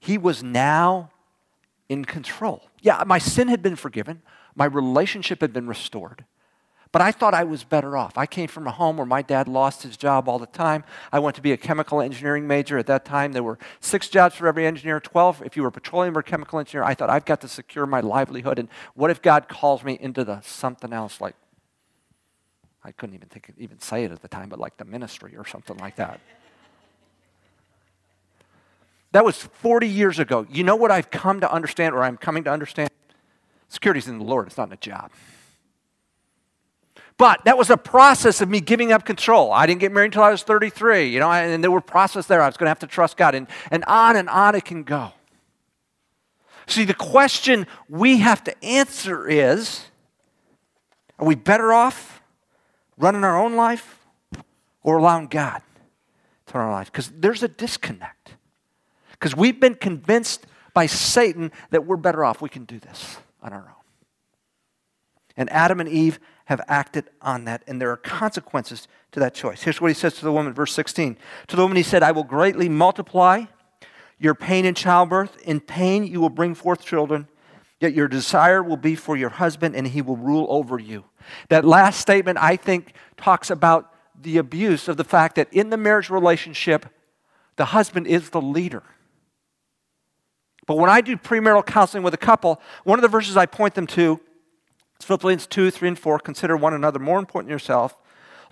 He 0.00 0.18
was 0.18 0.42
now 0.42 1.12
in 1.88 2.04
control. 2.04 2.68
Yeah, 2.80 3.04
my 3.06 3.18
sin 3.18 3.46
had 3.46 3.62
been 3.62 3.76
forgiven, 3.76 4.22
my 4.56 4.64
relationship 4.64 5.40
had 5.40 5.52
been 5.52 5.68
restored. 5.68 6.24
But 6.90 7.02
I 7.02 7.12
thought 7.12 7.34
I 7.34 7.44
was 7.44 7.62
better 7.62 7.96
off. 7.96 8.18
I 8.18 8.26
came 8.26 8.48
from 8.48 8.66
a 8.66 8.72
home 8.72 8.96
where 8.96 9.06
my 9.06 9.22
dad 9.22 9.46
lost 9.46 9.84
his 9.84 9.96
job 9.96 10.28
all 10.28 10.40
the 10.40 10.46
time. 10.46 10.82
I 11.12 11.20
went 11.20 11.36
to 11.36 11.40
be 11.40 11.52
a 11.52 11.56
chemical 11.56 12.00
engineering 12.00 12.48
major. 12.48 12.78
At 12.78 12.88
that 12.88 13.04
time, 13.04 13.30
there 13.30 13.44
were 13.44 13.60
six 13.78 14.08
jobs 14.08 14.34
for 14.34 14.48
every 14.48 14.66
engineer, 14.66 14.98
12 14.98 15.42
if 15.46 15.56
you 15.56 15.62
were 15.62 15.68
a 15.68 15.72
petroleum 15.72 16.18
or 16.18 16.22
chemical 16.22 16.58
engineer. 16.58 16.82
I 16.82 16.94
thought, 16.94 17.10
I've 17.10 17.24
got 17.24 17.40
to 17.42 17.48
secure 17.48 17.86
my 17.86 18.00
livelihood. 18.00 18.58
And 18.58 18.68
what 18.94 19.12
if 19.12 19.22
God 19.22 19.46
calls 19.48 19.84
me 19.84 19.96
into 20.00 20.24
the 20.24 20.40
something 20.40 20.92
else 20.92 21.20
like, 21.20 21.36
I 22.84 22.92
couldn't 22.92 23.14
even 23.14 23.28
think, 23.28 23.52
even 23.58 23.80
say 23.80 24.04
it 24.04 24.10
at 24.10 24.22
the 24.22 24.28
time, 24.28 24.48
but 24.48 24.58
like 24.58 24.76
the 24.76 24.84
ministry 24.84 25.36
or 25.36 25.46
something 25.46 25.76
like 25.78 25.96
that. 25.96 26.20
That 29.12 29.24
was 29.24 29.36
40 29.36 29.88
years 29.88 30.18
ago. 30.18 30.46
You 30.50 30.64
know 30.64 30.76
what 30.76 30.90
I've 30.90 31.10
come 31.10 31.40
to 31.40 31.52
understand, 31.52 31.94
or 31.94 32.02
I'm 32.02 32.16
coming 32.16 32.44
to 32.44 32.50
understand? 32.50 32.90
Security's 33.68 34.08
in 34.08 34.18
the 34.18 34.24
Lord, 34.24 34.46
it's 34.46 34.56
not 34.56 34.68
in 34.68 34.72
a 34.72 34.76
job. 34.76 35.10
But 37.18 37.44
that 37.44 37.56
was 37.56 37.70
a 37.70 37.76
process 37.76 38.40
of 38.40 38.48
me 38.48 38.60
giving 38.60 38.90
up 38.90 39.04
control. 39.04 39.52
I 39.52 39.66
didn't 39.66 39.80
get 39.80 39.92
married 39.92 40.06
until 40.06 40.22
I 40.22 40.30
was 40.30 40.42
33, 40.42 41.08
you 41.08 41.20
know, 41.20 41.30
and 41.30 41.62
there 41.62 41.70
were 41.70 41.80
processes 41.80 42.26
there. 42.26 42.42
I 42.42 42.46
was 42.46 42.56
going 42.56 42.66
to 42.66 42.70
have 42.70 42.80
to 42.80 42.86
trust 42.86 43.16
God, 43.16 43.34
and, 43.34 43.46
and 43.70 43.84
on 43.84 44.16
and 44.16 44.28
on 44.28 44.54
it 44.54 44.64
can 44.64 44.82
go. 44.82 45.12
See, 46.66 46.84
the 46.84 46.94
question 46.94 47.66
we 47.88 48.18
have 48.18 48.42
to 48.44 48.64
answer 48.64 49.28
is 49.28 49.84
are 51.18 51.26
we 51.26 51.34
better 51.34 51.72
off 51.72 52.11
running 52.98 53.24
our 53.24 53.38
own 53.38 53.54
life 53.56 53.98
or 54.82 54.98
allowing 54.98 55.26
God 55.26 55.62
to 56.46 56.58
run 56.58 56.66
our 56.66 56.72
life? 56.72 56.90
Because 56.90 57.10
there's 57.14 57.42
a 57.42 57.48
disconnect. 57.48 58.34
Because 59.12 59.36
we've 59.36 59.60
been 59.60 59.74
convinced 59.74 60.46
by 60.74 60.86
Satan 60.86 61.52
that 61.70 61.86
we're 61.86 61.96
better 61.96 62.24
off. 62.24 62.40
We 62.40 62.48
can 62.48 62.64
do 62.64 62.78
this 62.78 63.18
on 63.42 63.52
our 63.52 63.60
own. 63.60 63.82
And 65.36 65.50
Adam 65.50 65.80
and 65.80 65.88
Eve 65.88 66.18
have 66.46 66.60
acted 66.68 67.08
on 67.22 67.44
that, 67.44 67.62
and 67.66 67.80
there 67.80 67.90
are 67.90 67.96
consequences 67.96 68.88
to 69.12 69.20
that 69.20 69.34
choice. 69.34 69.62
Here's 69.62 69.80
what 69.80 69.88
he 69.88 69.94
says 69.94 70.14
to 70.14 70.24
the 70.24 70.32
woman, 70.32 70.52
verse 70.52 70.72
16. 70.72 71.16
To 71.48 71.56
the 71.56 71.62
woman, 71.62 71.76
he 71.76 71.82
said, 71.82 72.02
I 72.02 72.12
will 72.12 72.24
greatly 72.24 72.68
multiply 72.68 73.44
your 74.18 74.34
pain 74.34 74.64
in 74.64 74.74
childbirth. 74.74 75.40
In 75.42 75.60
pain, 75.60 76.04
you 76.04 76.20
will 76.20 76.30
bring 76.30 76.54
forth 76.54 76.84
children, 76.84 77.28
yet 77.82 77.94
your 77.94 78.08
desire 78.08 78.62
will 78.62 78.76
be 78.76 78.94
for 78.94 79.16
your 79.16 79.30
husband, 79.30 79.74
and 79.74 79.86
he 79.86 80.00
will 80.00 80.16
rule 80.16 80.46
over 80.48 80.78
you. 80.78 81.04
That 81.48 81.64
last 81.64 82.00
statement, 82.00 82.38
I 82.40 82.56
think, 82.56 82.94
talks 83.16 83.50
about 83.50 83.92
the 84.20 84.38
abuse 84.38 84.88
of 84.88 84.96
the 84.96 85.04
fact 85.04 85.34
that 85.34 85.52
in 85.52 85.70
the 85.70 85.76
marriage 85.76 86.08
relationship, 86.08 86.86
the 87.56 87.66
husband 87.66 88.06
is 88.06 88.30
the 88.30 88.40
leader. 88.40 88.82
But 90.66 90.78
when 90.78 90.90
I 90.90 91.00
do 91.00 91.16
premarital 91.16 91.66
counseling 91.66 92.04
with 92.04 92.14
a 92.14 92.18
couple, 92.18 92.60
one 92.84 92.98
of 92.98 93.02
the 93.02 93.08
verses 93.08 93.36
I 93.36 93.46
point 93.46 93.74
them 93.74 93.88
to 93.88 94.20
is 95.00 95.06
Philippians 95.06 95.46
2, 95.48 95.70
3, 95.70 95.88
and 95.88 95.98
4. 95.98 96.18
Consider 96.20 96.56
one 96.56 96.72
another 96.72 97.00
more 97.00 97.18
important 97.18 97.48
than 97.48 97.54
yourself. 97.54 97.96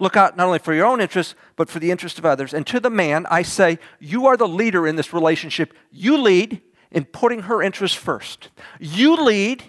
Look 0.01 0.17
out 0.17 0.37
not 0.37 0.47
only 0.47 0.59
for 0.59 0.75
your 0.75 0.87
own 0.87 1.01
interests, 1.01 1.35
but 1.57 1.69
for 1.69 1.79
the 1.79 1.91
interest 1.91 2.19
of 2.19 2.27
others. 2.27 2.53
And 2.53 2.67
to 2.67 2.81
the 2.81 2.91
man, 2.91 3.27
I 3.31 3.43
say, 3.43 3.79
you 4.01 4.27
are 4.27 4.37
the 4.37 4.49
leader 4.49 4.87
in 4.87 4.97
this 4.97 5.13
relationship. 5.13 5.75
You 5.93 6.17
lead 6.17 6.63
in 6.91 7.05
putting 7.05 7.43
her 7.43 7.63
interests 7.63 7.97
first. 7.97 8.49
You 8.79 9.17
lead 9.17 9.63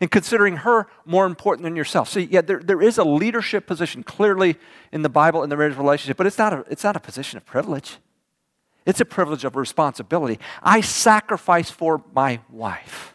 in 0.00 0.08
considering 0.08 0.58
her 0.58 0.86
more 1.04 1.26
important 1.26 1.64
than 1.64 1.76
yourself. 1.76 2.08
See, 2.08 2.28
yeah, 2.30 2.40
there, 2.40 2.60
there 2.60 2.80
is 2.80 2.98
a 2.98 3.04
leadership 3.04 3.66
position 3.66 4.02
clearly 4.02 4.56
in 4.92 5.02
the 5.02 5.08
Bible 5.08 5.42
in 5.42 5.50
the 5.50 5.56
marriage 5.56 5.76
relationship, 5.76 6.16
but 6.16 6.26
it's 6.26 6.38
not 6.38 6.52
a, 6.52 6.64
it's 6.70 6.84
not 6.84 6.96
a 6.96 7.00
position 7.00 7.36
of 7.36 7.44
privilege. 7.44 7.98
It's 8.86 9.00
a 9.00 9.04
privilege 9.04 9.44
of 9.44 9.56
responsibility. 9.56 10.38
I 10.62 10.80
sacrifice 10.80 11.70
for 11.70 12.02
my 12.14 12.40
wife. 12.48 13.14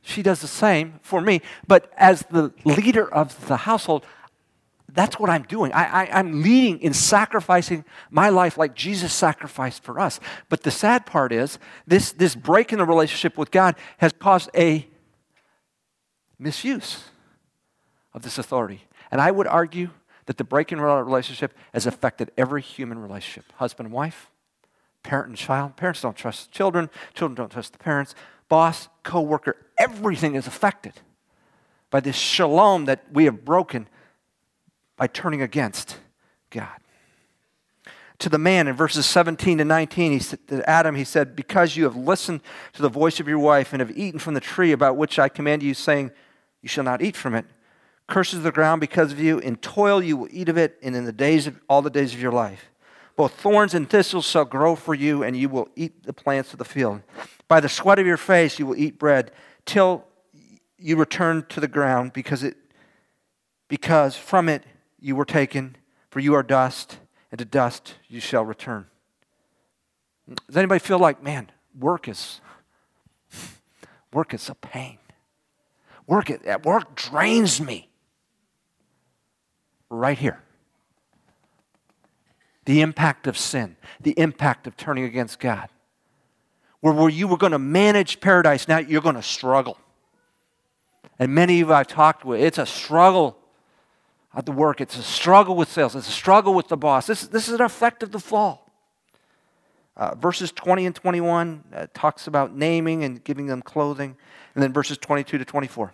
She 0.00 0.22
does 0.22 0.40
the 0.40 0.48
same 0.48 0.98
for 1.02 1.20
me. 1.20 1.40
But 1.68 1.92
as 1.96 2.24
the 2.28 2.52
leader 2.64 3.12
of 3.12 3.46
the 3.46 3.58
household, 3.58 4.04
that's 4.94 5.18
what 5.18 5.30
I'm 5.30 5.42
doing. 5.42 5.72
I, 5.72 6.06
am 6.18 6.42
leading 6.42 6.80
in 6.80 6.92
sacrificing 6.92 7.84
my 8.10 8.28
life 8.28 8.58
like 8.58 8.74
Jesus 8.74 9.12
sacrificed 9.12 9.82
for 9.82 9.98
us. 9.98 10.20
But 10.48 10.62
the 10.62 10.70
sad 10.70 11.06
part 11.06 11.32
is, 11.32 11.58
this, 11.86 12.12
this 12.12 12.34
break 12.34 12.72
in 12.72 12.78
the 12.78 12.84
relationship 12.84 13.38
with 13.38 13.50
God 13.50 13.74
has 13.98 14.12
caused 14.12 14.50
a 14.54 14.86
misuse 16.38 17.04
of 18.12 18.22
this 18.22 18.36
authority. 18.36 18.82
And 19.10 19.20
I 19.20 19.30
would 19.30 19.46
argue 19.46 19.90
that 20.26 20.36
the 20.36 20.44
break 20.44 20.72
in 20.72 20.80
relationship 20.80 21.54
has 21.72 21.86
affected 21.86 22.30
every 22.36 22.62
human 22.62 22.98
relationship 22.98 23.50
husband 23.54 23.86
and 23.86 23.94
wife, 23.94 24.30
parent 25.02 25.28
and 25.28 25.36
child. 25.36 25.76
Parents 25.76 26.02
don't 26.02 26.16
trust 26.16 26.50
children, 26.52 26.90
children 27.14 27.34
don't 27.34 27.50
trust 27.50 27.72
the 27.72 27.78
parents, 27.78 28.14
boss, 28.48 28.88
co 29.02 29.20
worker. 29.20 29.56
Everything 29.78 30.34
is 30.34 30.46
affected 30.46 30.92
by 31.90 32.00
this 32.00 32.16
shalom 32.16 32.84
that 32.84 33.04
we 33.12 33.24
have 33.24 33.44
broken 33.44 33.88
by 35.02 35.08
turning 35.08 35.42
against 35.42 35.98
God. 36.50 36.78
To 38.20 38.28
the 38.28 38.38
man 38.38 38.68
in 38.68 38.76
verses 38.76 39.04
17 39.04 39.58
to 39.58 39.64
19, 39.64 40.12
he 40.12 40.20
said, 40.20 40.46
to 40.46 40.70
Adam, 40.70 40.94
he 40.94 41.02
said, 41.02 41.34
Because 41.34 41.76
you 41.76 41.82
have 41.82 41.96
listened 41.96 42.40
to 42.74 42.82
the 42.82 42.88
voice 42.88 43.18
of 43.18 43.26
your 43.26 43.40
wife 43.40 43.72
and 43.72 43.80
have 43.80 43.90
eaten 43.98 44.20
from 44.20 44.34
the 44.34 44.40
tree 44.40 44.70
about 44.70 44.96
which 44.96 45.18
I 45.18 45.28
command 45.28 45.64
you, 45.64 45.74
saying, 45.74 46.12
You 46.62 46.68
shall 46.68 46.84
not 46.84 47.02
eat 47.02 47.16
from 47.16 47.34
it 47.34 47.46
curses 48.06 48.44
the 48.44 48.52
ground 48.52 48.80
because 48.80 49.10
of 49.10 49.18
you. 49.18 49.40
In 49.40 49.56
toil 49.56 50.00
you 50.00 50.16
will 50.16 50.28
eat 50.30 50.48
of 50.48 50.56
it, 50.56 50.78
and 50.82 50.94
in 50.94 51.04
the 51.04 51.12
days 51.12 51.48
of 51.48 51.58
all 51.68 51.82
the 51.82 51.90
days 51.90 52.14
of 52.14 52.20
your 52.20 52.30
life. 52.30 52.70
Both 53.16 53.32
thorns 53.32 53.74
and 53.74 53.90
thistles 53.90 54.24
shall 54.24 54.44
grow 54.44 54.76
for 54.76 54.94
you, 54.94 55.24
and 55.24 55.36
you 55.36 55.48
will 55.48 55.68
eat 55.74 56.04
the 56.04 56.12
plants 56.12 56.52
of 56.52 56.60
the 56.60 56.64
field. 56.64 57.02
By 57.48 57.58
the 57.58 57.68
sweat 57.68 57.98
of 57.98 58.06
your 58.06 58.16
face 58.16 58.60
you 58.60 58.66
will 58.66 58.76
eat 58.76 59.00
bread, 59.00 59.32
till 59.66 60.04
you 60.78 60.94
return 60.96 61.44
to 61.48 61.58
the 61.58 61.66
ground, 61.66 62.12
because 62.12 62.44
it 62.44 62.56
because 63.72 64.14
from 64.14 64.50
it 64.50 64.64
you 65.02 65.16
were 65.16 65.24
taken, 65.24 65.76
for 66.10 66.20
you 66.20 66.34
are 66.34 66.42
dust, 66.42 66.98
and 67.30 67.38
to 67.38 67.44
dust 67.44 67.94
you 68.08 68.20
shall 68.20 68.44
return. 68.44 68.86
Does 70.46 70.56
anybody 70.56 70.78
feel 70.78 70.98
like, 70.98 71.22
man, 71.22 71.50
work 71.78 72.08
is 72.08 72.40
work 74.12 74.32
is 74.32 74.48
a 74.48 74.54
pain? 74.54 74.98
Work, 76.06 76.30
at 76.30 76.64
work 76.64 76.94
drains 76.94 77.60
me 77.60 77.88
right 79.88 80.18
here. 80.18 80.42
The 82.64 82.80
impact 82.80 83.26
of 83.26 83.36
sin, 83.36 83.76
the 84.00 84.12
impact 84.18 84.66
of 84.66 84.76
turning 84.76 85.04
against 85.04 85.40
God. 85.40 85.68
Where, 86.80 86.92
where 86.92 87.08
you 87.08 87.26
were 87.26 87.36
going 87.36 87.52
to 87.52 87.58
manage 87.58 88.20
paradise, 88.20 88.68
now 88.68 88.78
you're 88.78 89.02
going 89.02 89.14
to 89.16 89.22
struggle. 89.22 89.78
And 91.18 91.34
many 91.34 91.60
of 91.60 91.68
you 91.68 91.74
I've 91.74 91.86
talked 91.86 92.24
with, 92.24 92.40
it's 92.40 92.58
a 92.58 92.66
struggle 92.66 93.38
at 94.34 94.46
the 94.46 94.52
work, 94.52 94.80
it's 94.80 94.96
a 94.96 95.02
struggle 95.02 95.56
with 95.56 95.70
sales, 95.70 95.94
it's 95.94 96.08
a 96.08 96.12
struggle 96.12 96.54
with 96.54 96.68
the 96.68 96.76
boss. 96.76 97.06
This, 97.06 97.26
this 97.26 97.48
is 97.48 97.54
an 97.54 97.60
effect 97.60 98.02
of 98.02 98.12
the 98.12 98.20
fall. 98.20 98.70
Uh, 99.96 100.14
verses 100.14 100.50
20 100.52 100.86
and 100.86 100.94
21 100.94 101.64
uh, 101.74 101.86
talks 101.92 102.26
about 102.26 102.56
naming 102.56 103.04
and 103.04 103.22
giving 103.24 103.46
them 103.46 103.60
clothing. 103.60 104.16
And 104.54 104.62
then 104.62 104.72
verses 104.72 104.96
22 104.98 105.38
to 105.38 105.44
24. 105.44 105.92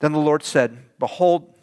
Then 0.00 0.12
the 0.12 0.18
Lord 0.18 0.42
said, 0.42 0.78
Behold, 0.98 1.54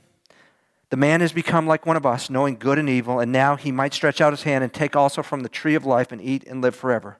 the 0.89 0.97
man 0.97 1.19
has 1.19 1.33
become 1.33 1.67
like 1.67 1.85
one 1.85 1.97
of 1.97 2.05
us, 2.05 2.29
knowing 2.29 2.55
good 2.55 2.79
and 2.79 2.87
evil, 2.87 3.19
and 3.19 3.31
now 3.31 3.57
he 3.57 3.71
might 3.71 3.93
stretch 3.93 4.21
out 4.21 4.31
his 4.31 4.43
hand 4.43 4.63
and 4.63 4.73
take 4.73 4.95
also 4.95 5.21
from 5.21 5.41
the 5.41 5.49
tree 5.49 5.75
of 5.75 5.85
life 5.85 6.11
and 6.13 6.21
eat 6.21 6.45
and 6.47 6.61
live 6.61 6.75
forever. 6.75 7.19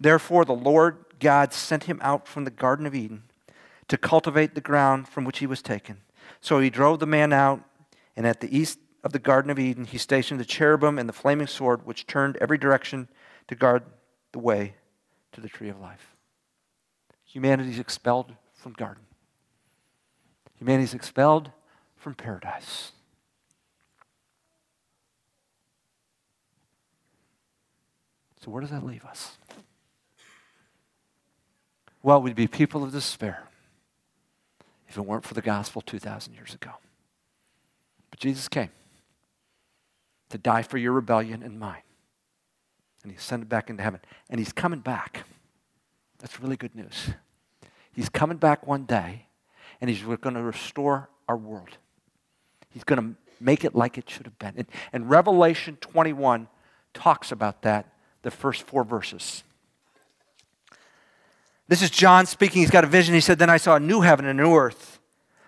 Therefore, 0.00 0.44
the 0.44 0.54
Lord 0.54 0.96
God 1.20 1.52
sent 1.52 1.84
him 1.84 2.00
out 2.02 2.26
from 2.26 2.44
the 2.44 2.50
Garden 2.50 2.86
of 2.86 2.94
Eden 2.94 3.22
to 3.86 3.96
cultivate 3.96 4.54
the 4.54 4.60
ground 4.60 5.06
from 5.06 5.24
which 5.24 5.38
he 5.38 5.46
was 5.46 5.62
taken. 5.62 5.98
So 6.40 6.58
he 6.58 6.70
drove 6.70 6.98
the 6.98 7.06
man 7.06 7.32
out, 7.32 7.62
and 8.16 8.26
at 8.26 8.40
the 8.40 8.56
east 8.56 8.78
of 9.02 9.12
the 9.12 9.18
Garden 9.18 9.50
of 9.50 9.58
Eden, 9.58 9.84
he 9.84 9.98
stationed 9.98 10.40
the 10.40 10.44
cherubim 10.44 10.98
and 10.98 11.08
the 11.08 11.12
flaming 11.12 11.46
sword, 11.46 11.86
which 11.86 12.06
turned 12.06 12.36
every 12.36 12.58
direction 12.58 13.08
to 13.48 13.54
guard 13.54 13.82
the 14.32 14.38
way 14.38 14.74
to 15.32 15.40
the 15.40 15.48
tree 15.48 15.68
of 15.68 15.80
life. 15.80 16.14
humanity's 17.24 17.78
expelled 17.78 18.32
from 18.52 18.72
garden. 18.72 19.02
Humanity's 20.56 20.94
expelled 20.94 21.50
from 21.96 22.14
paradise. 22.14 22.92
So, 28.44 28.50
where 28.50 28.60
does 28.60 28.70
that 28.70 28.84
leave 28.84 29.04
us? 29.04 29.38
Well, 32.02 32.20
we'd 32.20 32.36
be 32.36 32.46
people 32.46 32.84
of 32.84 32.92
despair 32.92 33.48
if 34.86 34.98
it 34.98 35.00
weren't 35.00 35.24
for 35.24 35.34
the 35.34 35.42
gospel 35.42 35.80
2,000 35.80 36.34
years 36.34 36.54
ago. 36.54 36.70
Jesus 38.24 38.48
came 38.48 38.70
to 40.30 40.38
die 40.38 40.62
for 40.62 40.78
your 40.78 40.92
rebellion 40.92 41.42
and 41.42 41.60
mine. 41.60 41.82
And 43.02 43.12
he 43.12 43.16
sent 43.16 43.24
ascended 43.24 43.48
back 43.50 43.68
into 43.68 43.82
heaven. 43.82 44.00
And 44.30 44.38
he's 44.38 44.50
coming 44.50 44.80
back. 44.80 45.26
That's 46.20 46.40
really 46.40 46.56
good 46.56 46.74
news. 46.74 47.10
He's 47.92 48.08
coming 48.08 48.38
back 48.38 48.66
one 48.66 48.84
day, 48.84 49.26
and 49.78 49.90
he's 49.90 50.00
going 50.00 50.36
to 50.36 50.42
restore 50.42 51.10
our 51.28 51.36
world. 51.36 51.76
He's 52.70 52.82
going 52.82 52.98
to 52.98 53.14
make 53.40 53.62
it 53.62 53.74
like 53.74 53.98
it 53.98 54.08
should 54.08 54.24
have 54.24 54.38
been. 54.38 54.54
And, 54.56 54.66
and 54.90 55.10
Revelation 55.10 55.76
21 55.82 56.48
talks 56.94 57.30
about 57.30 57.60
that, 57.60 57.92
the 58.22 58.30
first 58.30 58.62
four 58.62 58.84
verses. 58.84 59.42
This 61.68 61.82
is 61.82 61.90
John 61.90 62.24
speaking. 62.24 62.62
He's 62.62 62.70
got 62.70 62.84
a 62.84 62.86
vision. 62.86 63.14
He 63.14 63.20
said, 63.20 63.38
Then 63.38 63.50
I 63.50 63.58
saw 63.58 63.76
a 63.76 63.80
new 63.80 64.00
heaven 64.00 64.24
and 64.24 64.40
a 64.40 64.42
new 64.42 64.56
earth. 64.56 64.98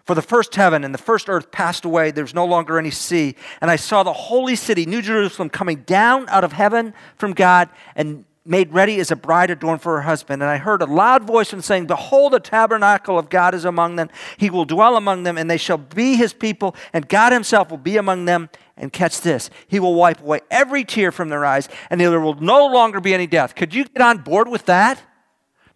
For 0.07 0.15
the 0.15 0.23
first 0.23 0.55
heaven 0.55 0.85
and 0.85 0.95
the 0.95 0.99
first 0.99 1.29
earth 1.29 1.51
passed 1.51 1.85
away. 1.85 2.13
There's 2.13 2.33
no 2.35 2.47
longer 2.47 2.79
any 2.79 2.93
sea. 2.93 3.35
And 3.61 3.71
I 3.71 3.77
saw 3.77 4.05
the 4.05 4.13
holy 4.13 4.55
city, 4.55 4.87
New 4.87 5.03
Jerusalem, 5.03 5.51
coming 5.51 5.83
down 5.83 6.29
out 6.29 6.45
of 6.45 6.53
heaven 6.53 6.95
from 7.17 7.33
God 7.33 7.69
and 7.97 8.25
made 8.45 8.73
ready 8.73 9.01
as 9.01 9.11
a 9.11 9.17
bride 9.17 9.51
adorned 9.51 9.83
for 9.83 9.97
her 9.97 10.03
husband. 10.03 10.43
And 10.43 10.51
I 10.51 10.59
heard 10.59 10.81
a 10.81 10.87
loud 10.87 11.25
voice 11.25 11.51
from 11.51 11.61
saying, 11.61 11.87
Behold, 11.87 12.33
the 12.33 12.41
tabernacle 12.41 13.19
of 13.19 13.29
God 13.29 13.53
is 13.53 13.65
among 13.65 13.97
them. 13.97 14.09
He 14.37 14.49
will 14.49 14.65
dwell 14.65 14.97
among 14.97 15.25
them, 15.25 15.37
and 15.37 15.51
they 15.51 15.57
shall 15.57 15.79
be 15.79 16.15
his 16.15 16.33
people, 16.33 16.77
and 16.93 17.09
God 17.09 17.33
himself 17.33 17.71
will 17.71 17.79
be 17.79 17.97
among 17.97 18.25
them. 18.25 18.49
And 18.77 18.93
catch 18.93 19.23
this, 19.23 19.49
he 19.67 19.81
will 19.81 19.95
wipe 19.95 20.21
away 20.21 20.41
every 20.51 20.85
tear 20.85 21.11
from 21.11 21.31
their 21.31 21.45
eyes, 21.45 21.69
and 21.91 22.01
there 22.01 22.21
will 22.21 22.35
no 22.35 22.67
longer 22.67 23.01
be 23.01 23.15
any 23.15 23.27
death. 23.27 23.55
Could 23.55 23.75
you 23.75 23.85
get 23.87 24.03
on 24.03 24.19
board 24.19 24.49
with 24.49 24.67
that? 24.67 25.03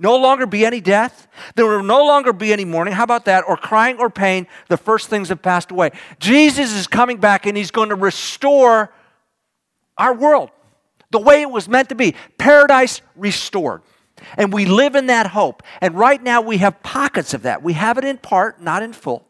No 0.01 0.17
longer 0.17 0.47
be 0.47 0.65
any 0.65 0.81
death. 0.81 1.29
There 1.57 1.67
will 1.67 1.83
no 1.83 2.05
longer 2.07 2.33
be 2.33 2.55
any 2.55 2.65
mourning. 2.65 2.95
How 2.95 3.05
about 3.05 3.27
that? 3.27 3.45
Or 3.47 3.57
crying 3.57 3.99
or 3.99 4.09
pain. 4.09 4.47
The 4.69 4.79
first 4.79 5.09
things 5.09 5.29
have 5.29 5.43
passed 5.43 5.71
away. 5.71 5.91
Jesus 6.19 6.73
is 6.73 6.87
coming 6.87 7.19
back 7.19 7.45
and 7.45 7.55
he's 7.55 7.71
going 7.71 7.91
to 7.91 7.95
restore 7.95 8.93
our 9.99 10.15
world 10.15 10.51
the 11.11 11.19
way 11.19 11.43
it 11.43 11.51
was 11.51 11.69
meant 11.69 11.91
to 11.91 11.95
be. 11.95 12.15
Paradise 12.39 13.03
restored. 13.15 13.83
And 14.39 14.53
we 14.55 14.65
live 14.65 14.95
in 14.95 15.07
that 15.07 15.27
hope. 15.27 15.63
And 15.83 15.95
right 15.95 16.23
now 16.23 16.41
we 16.41 16.57
have 16.59 16.83
pockets 16.83 17.35
of 17.35 17.43
that. 17.43 17.63
We 17.63 17.75
have 17.75 17.99
it 17.99 18.05
in 18.05 18.17
part, 18.17 18.61
not 18.61 18.83
in 18.83 18.95
full. 18.95 19.27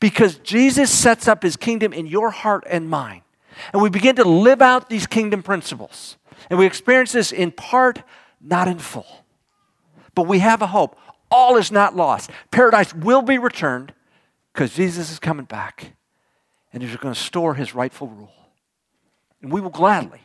Because 0.00 0.36
Jesus 0.38 0.90
sets 0.90 1.28
up 1.28 1.42
his 1.42 1.56
kingdom 1.56 1.92
in 1.92 2.06
your 2.06 2.30
heart 2.30 2.64
and 2.66 2.88
mind. 2.88 3.22
And 3.74 3.82
we 3.82 3.90
begin 3.90 4.16
to 4.16 4.24
live 4.24 4.62
out 4.62 4.88
these 4.88 5.06
kingdom 5.06 5.42
principles. 5.42 6.16
And 6.48 6.58
we 6.58 6.64
experience 6.64 7.12
this 7.12 7.30
in 7.30 7.50
part, 7.50 8.02
not 8.40 8.68
in 8.68 8.78
full. 8.78 9.22
But 10.14 10.26
we 10.26 10.40
have 10.40 10.62
a 10.62 10.66
hope. 10.66 10.98
All 11.30 11.56
is 11.56 11.72
not 11.72 11.96
lost. 11.96 12.30
Paradise 12.50 12.94
will 12.94 13.22
be 13.22 13.38
returned 13.38 13.94
because 14.52 14.74
Jesus 14.74 15.10
is 15.10 15.18
coming 15.18 15.46
back 15.46 15.94
and 16.72 16.82
he's 16.82 16.96
going 16.96 17.14
to 17.14 17.20
store 17.20 17.54
his 17.54 17.74
rightful 17.74 18.08
rule. 18.08 18.32
And 19.40 19.50
we 19.50 19.60
will 19.60 19.70
gladly 19.70 20.20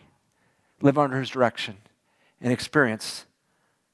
live 0.81 0.97
under 0.97 1.19
his 1.19 1.29
direction 1.29 1.77
and 2.41 2.51
experience 2.51 3.25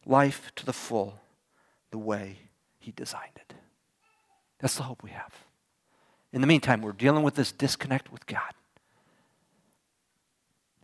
life 0.06 0.52
to 0.56 0.66
the 0.66 0.74
full 0.74 1.20
the 1.92 1.98
way 1.98 2.38
he 2.80 2.92
designed 2.92 3.36
it. 3.36 3.54
That's 4.60 4.76
the 4.76 4.84
hope 4.84 5.04
we 5.04 5.12
have. 5.12 5.34
In 6.32 6.42
the 6.42 6.48
meantime, 6.48 6.82
we're 6.82 6.92
dealing 6.92 7.24
with 7.24 7.36
this 7.36 7.52
disconnect 7.52 8.12
with 8.12 8.26
God. 8.26 8.54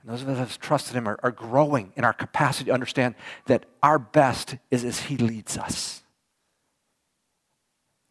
And 0.02 0.12
those 0.12 0.22
of 0.22 0.30
us 0.30 0.38
that 0.38 0.40
have 0.40 0.60
trusted 0.60 0.96
Him 0.96 1.08
are, 1.08 1.20
are 1.24 1.32
growing 1.32 1.94
in 1.96 2.04
our 2.04 2.14
capacity 2.14 2.66
to 2.66 2.74
understand 2.74 3.16
that 3.46 3.66
our 3.84 4.00
best 4.00 4.56
is 4.72 4.84
as 4.84 5.02
He 5.02 5.18
leads 5.18 5.58
us. 5.58 6.04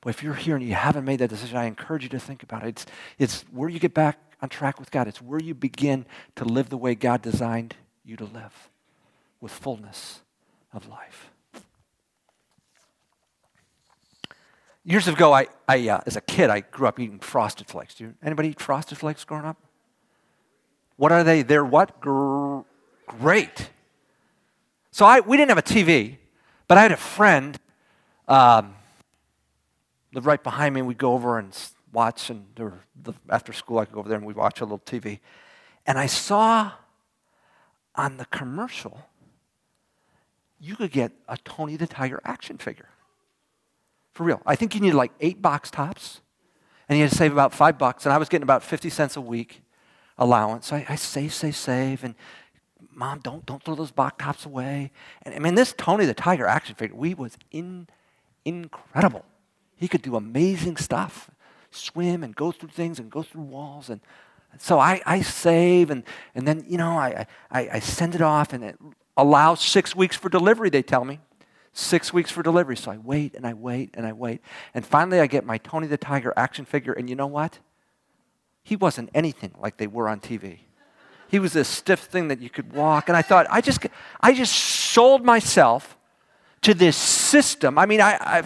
But 0.01 0.11
if 0.11 0.23
you're 0.23 0.35
here 0.35 0.55
and 0.55 0.65
you 0.65 0.75
haven't 0.75 1.05
made 1.05 1.19
that 1.19 1.29
decision, 1.29 1.57
I 1.57 1.65
encourage 1.65 2.03
you 2.03 2.09
to 2.11 2.21
think 2.21 2.43
about 2.43 2.63
it. 2.63 2.69
It's, 2.69 2.87
it's 3.19 3.43
where 3.51 3.69
you 3.69 3.79
get 3.79 3.95
back 3.95 4.21
on 4.41 4.49
track 4.49 4.79
with 4.79 4.91
God, 4.91 5.09
it's 5.09 5.21
where 5.21 5.41
you 5.41 5.55
begin 5.55 6.07
to 6.37 6.45
live 6.45 6.69
the 6.69 6.77
way 6.77 6.95
God 6.95 7.23
designed 7.23 7.75
you 8.05 8.17
to 8.17 8.25
live 8.25 8.71
with 9.41 9.53
fullness 9.53 10.21
of 10.73 10.89
life. 10.89 11.31
Years 14.85 15.09
ago, 15.09 15.35
I, 15.35 15.49
I 15.67 15.89
uh, 15.89 16.01
as 16.07 16.17
a 16.17 16.21
kid, 16.21 16.49
I 16.49 16.61
grew 16.61 16.87
up 16.87 16.99
eating 16.99 17.19
Frosted 17.19 17.67
Flakes. 17.67 17.97
Do 17.97 18.05
you, 18.05 18.15
anybody 18.23 18.51
eat 18.51 18.61
Frosted 18.61 18.97
Flakes 18.97 19.25
growing 19.25 19.45
up? 19.45 19.59
What 20.99 21.13
are 21.13 21.25
they? 21.25 21.43
They're 21.43 21.65
what? 21.65 22.01
great. 22.01 23.71
So 24.91 25.07
I, 25.07 25.21
we 25.21 25.37
didn't 25.37 25.51
have 25.51 25.59
a 25.59 25.63
TV, 25.63 26.19
but 26.67 26.77
I 26.77 26.83
had 26.83 26.93
a 26.93 26.97
friend 26.97 27.59
um, 28.27 28.75
lived 30.13 30.27
right 30.27 30.43
behind 30.43 30.75
me. 30.75 30.83
We'd 30.83 30.99
go 30.99 31.13
over 31.13 31.39
and 31.39 31.57
watch, 31.93 32.31
and 32.31 32.45
the, 32.57 33.15
after 33.31 33.53
school, 33.53 33.79
I 33.79 33.85
could 33.85 33.95
go 33.95 34.01
over 34.01 34.09
there 34.09 34.19
and 34.19 34.27
we'd 34.27 34.37
watch 34.37 34.61
a 34.61 34.65
little 34.65 34.81
TV. 34.81 35.21
And 35.87 35.99
I 35.99 36.07
saw 36.07 36.73
on 37.95 38.17
the 38.17 38.27
commercial, 38.27 39.07
you 40.61 40.75
could 40.75 40.91
get 40.91 41.13
a 41.29 41.37
Tony 41.39 41.77
the 41.77 41.87
Tiger 41.87 42.21
action 42.25 42.59
figure. 42.59 42.89
For 44.15 44.25
real. 44.25 44.43
I 44.45 44.57
think 44.57 44.75
you 44.75 44.81
need 44.81 44.95
like 44.95 45.13
eight 45.21 45.41
box 45.41 45.71
tops, 45.71 46.21
and 46.89 46.99
you 46.99 47.05
had 47.05 47.13
to 47.13 47.17
save 47.17 47.31
about 47.31 47.55
five 47.55 47.79
bucks, 47.79 48.05
and 48.05 48.13
I 48.13 48.19
was 48.19 48.29
getting 48.29 48.43
about 48.43 48.65
50 48.65 48.91
cents 48.91 49.17
a 49.17 49.21
week 49.21 49.63
allowance. 50.19 50.73
I, 50.73 50.85
I 50.89 50.97
save, 50.97 51.33
save, 51.33 51.57
save, 51.57 52.05
and 52.05 52.15
mom, 52.93 53.21
don't 53.21 53.47
don't 53.47 53.63
throw 53.63 53.75
those 53.75 53.93
box 53.93 54.23
tops 54.23 54.45
away. 54.45 54.91
And 55.23 55.35
I 55.35 55.39
mean, 55.39 55.55
this 55.55 55.73
Tony 55.77 56.05
the 56.05 56.15
Tiger 56.15 56.47
action 56.47 56.75
figure, 56.75 56.97
we 56.97 57.15
was 57.15 57.37
in 57.51 57.87
incredible. 58.45 59.25
He 59.77 59.89
could 59.89 60.03
do 60.03 60.17
amazing 60.17 60.77
stuff, 60.77 61.31
swim 61.71 62.25
and 62.25 62.35
go 62.35 62.51
through 62.51 62.71
things 62.71 62.99
and 62.99 63.11
go 63.11 63.23
through 63.23 63.43
walls. 63.43 63.89
And 63.89 64.01
so 64.59 64.81
I, 64.81 65.01
I 65.07 65.23
save, 65.23 65.91
and 65.91 66.03
and 66.35 66.47
then 66.47 66.65
you 66.69 66.79
know 66.79 66.99
I, 66.99 67.27
I 67.51 67.69
I 67.75 67.79
send 67.79 68.15
it 68.15 68.23
off, 68.23 68.53
and 68.53 68.65
it 68.65 68.79
allows 69.17 69.61
six 69.61 69.95
weeks 69.95 70.17
for 70.17 70.29
delivery. 70.29 70.71
They 70.71 70.83
tell 70.83 71.05
me. 71.05 71.21
Six 71.75 72.13
weeks 72.13 72.33
for 72.33 72.43
delivery. 72.43 72.77
So 72.77 72.91
I 72.91 72.97
wait 72.97 73.37
and 73.37 73.47
I 73.47 73.53
wait 73.53 73.91
and 73.95 74.05
I 74.05 74.13
wait. 74.13 74.41
And 74.75 74.85
finally, 74.85 75.21
I 75.21 75.29
get 75.29 75.45
my 75.45 75.59
Tony 75.59 75.87
the 75.87 75.97
Tiger 75.97 76.33
action 76.37 76.65
figure. 76.65 76.93
And 76.93 77.09
you 77.09 77.15
know 77.15 77.29
what? 77.29 77.61
He 78.69 78.77
wasn't 78.77 79.09
anything 79.15 79.55
like 79.59 79.79
they 79.79 79.87
were 79.87 80.11
on 80.11 80.21
TV. 80.21 80.59
He 81.31 81.39
was 81.39 81.55
this 81.55 81.69
stiff 81.69 82.01
thing 82.01 82.29
that 82.29 82.43
you 82.43 82.51
could 82.51 82.75
walk. 82.75 83.09
And 83.09 83.17
I 83.17 83.23
thought, 83.23 83.47
I 83.49 83.63
just, 83.63 83.87
I 84.21 84.35
just 84.35 84.55
sold 84.55 85.25
myself 85.25 85.97
to 86.61 86.75
this 86.75 86.95
system. 86.95 87.79
I 87.79 87.87
mean, 87.87 88.03
I, 88.03 88.19
I 88.21 88.43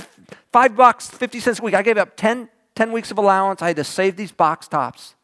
five 0.53 0.77
bucks, 0.77 1.11
50 1.11 1.41
cents 1.41 1.59
a 1.59 1.63
week. 1.65 1.75
I 1.75 1.83
gave 1.83 1.99
up 1.99 2.17
10, 2.17 2.49
10 2.77 2.93
weeks 2.93 3.11
of 3.11 3.19
allowance. 3.19 3.63
I 3.63 3.67
had 3.67 3.77
to 3.77 3.85
save 3.85 4.15
these 4.15 4.31
box 4.31 4.69
tops. 4.69 5.17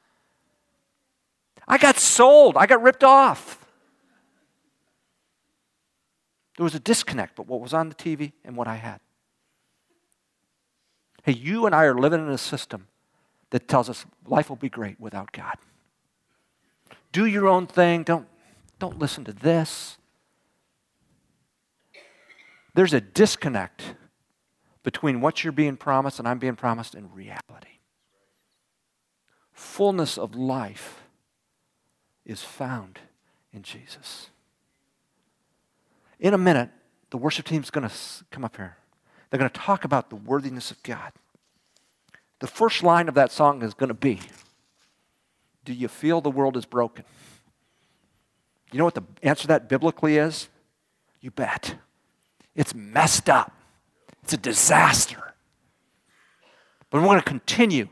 I 1.69 1.79
got 1.79 1.97
sold. 1.97 2.57
I 2.57 2.67
got 2.67 2.83
ripped 2.83 3.05
off. 3.05 3.65
There 6.57 6.65
was 6.65 6.75
a 6.75 6.81
disconnect, 6.81 7.37
but 7.37 7.47
what 7.47 7.61
was 7.61 7.73
on 7.73 7.89
the 7.89 7.95
TV 7.95 8.33
and 8.45 8.57
what 8.57 8.67
I 8.67 8.75
had. 8.75 8.99
Hey, 11.23 11.35
you 11.35 11.67
and 11.67 11.75
I 11.75 11.85
are 11.85 11.95
living 11.95 12.19
in 12.19 12.31
a 12.31 12.39
system 12.39 12.89
that 13.51 13.69
tells 13.69 13.89
us 13.89 14.05
life 14.27 14.49
will 14.49 14.57
be 14.57 14.69
great 14.69 15.01
without 15.01 15.33
God. 15.33 15.57
Do 17.13 17.27
your 17.27 17.49
own 17.49 17.67
thing. 17.67 18.03
Don't, 18.03 18.27
don't 18.79 18.99
listen 18.99 19.25
to 19.25 19.33
this. 19.33 19.97
There's 22.75 22.95
a 22.95 23.01
disconnect 23.01 23.95
between 24.83 25.21
what 25.21 25.43
you're 25.43 25.53
being 25.53 25.77
promised 25.77 26.19
and 26.19 26.29
I'm 26.29 26.39
being 26.39 26.57
promised 26.57 26.95
and 26.95 27.15
reality. 27.15 27.79
Fullness 29.53 30.17
of 30.17 30.35
life 30.35 31.03
is 32.25 32.43
found 32.43 33.01
in 33.53 33.63
Jesus. 33.63 34.31
In 36.21 36.35
a 36.35 36.39
minute, 36.39 36.71
the 37.11 37.17
worship 37.17 37.47
team's 37.47 37.71
going 37.71 37.89
to 37.89 37.95
come 38.31 38.45
up 38.45 38.57
here. 38.57 38.77
They're 39.31 39.39
going 39.39 39.51
to 39.51 39.61
talk 39.61 39.85
about 39.85 40.11
the 40.11 40.17
worthiness 40.17 40.71
of 40.71 40.83
God 40.83 41.13
the 42.41 42.47
first 42.47 42.83
line 42.83 43.09
of 43.09 43.15
that 43.15 43.33
song 43.33 43.63
is 43.63 43.75
going 43.75 43.89
to 43.89 43.95
be 43.95 44.21
Do 45.65 45.73
you 45.73 45.89
feel 45.89 46.21
the 46.21 46.31
world 46.31 46.57
is 46.57 46.65
broken? 46.65 47.05
You 48.73 48.79
know 48.79 48.85
what 48.85 48.95
the 48.95 49.05
answer 49.23 49.43
to 49.43 49.49
that 49.49 49.69
biblically 49.69 50.17
is? 50.17 50.49
You 51.21 51.31
bet. 51.31 51.77
It's 52.55 52.75
messed 52.75 53.29
up, 53.29 53.53
it's 54.23 54.33
a 54.33 54.37
disaster. 54.37 55.35
But 56.91 57.03
we're 57.03 57.09
going 57.09 57.21
to 57.21 57.25
continue 57.25 57.89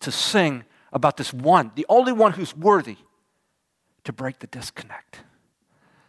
to 0.00 0.10
sing 0.10 0.64
about 0.92 1.16
this 1.16 1.32
one, 1.32 1.72
the 1.74 1.86
only 1.88 2.12
one 2.12 2.32
who's 2.32 2.56
worthy 2.56 2.96
to 4.04 4.12
break 4.12 4.38
the 4.38 4.46
disconnect. 4.46 5.20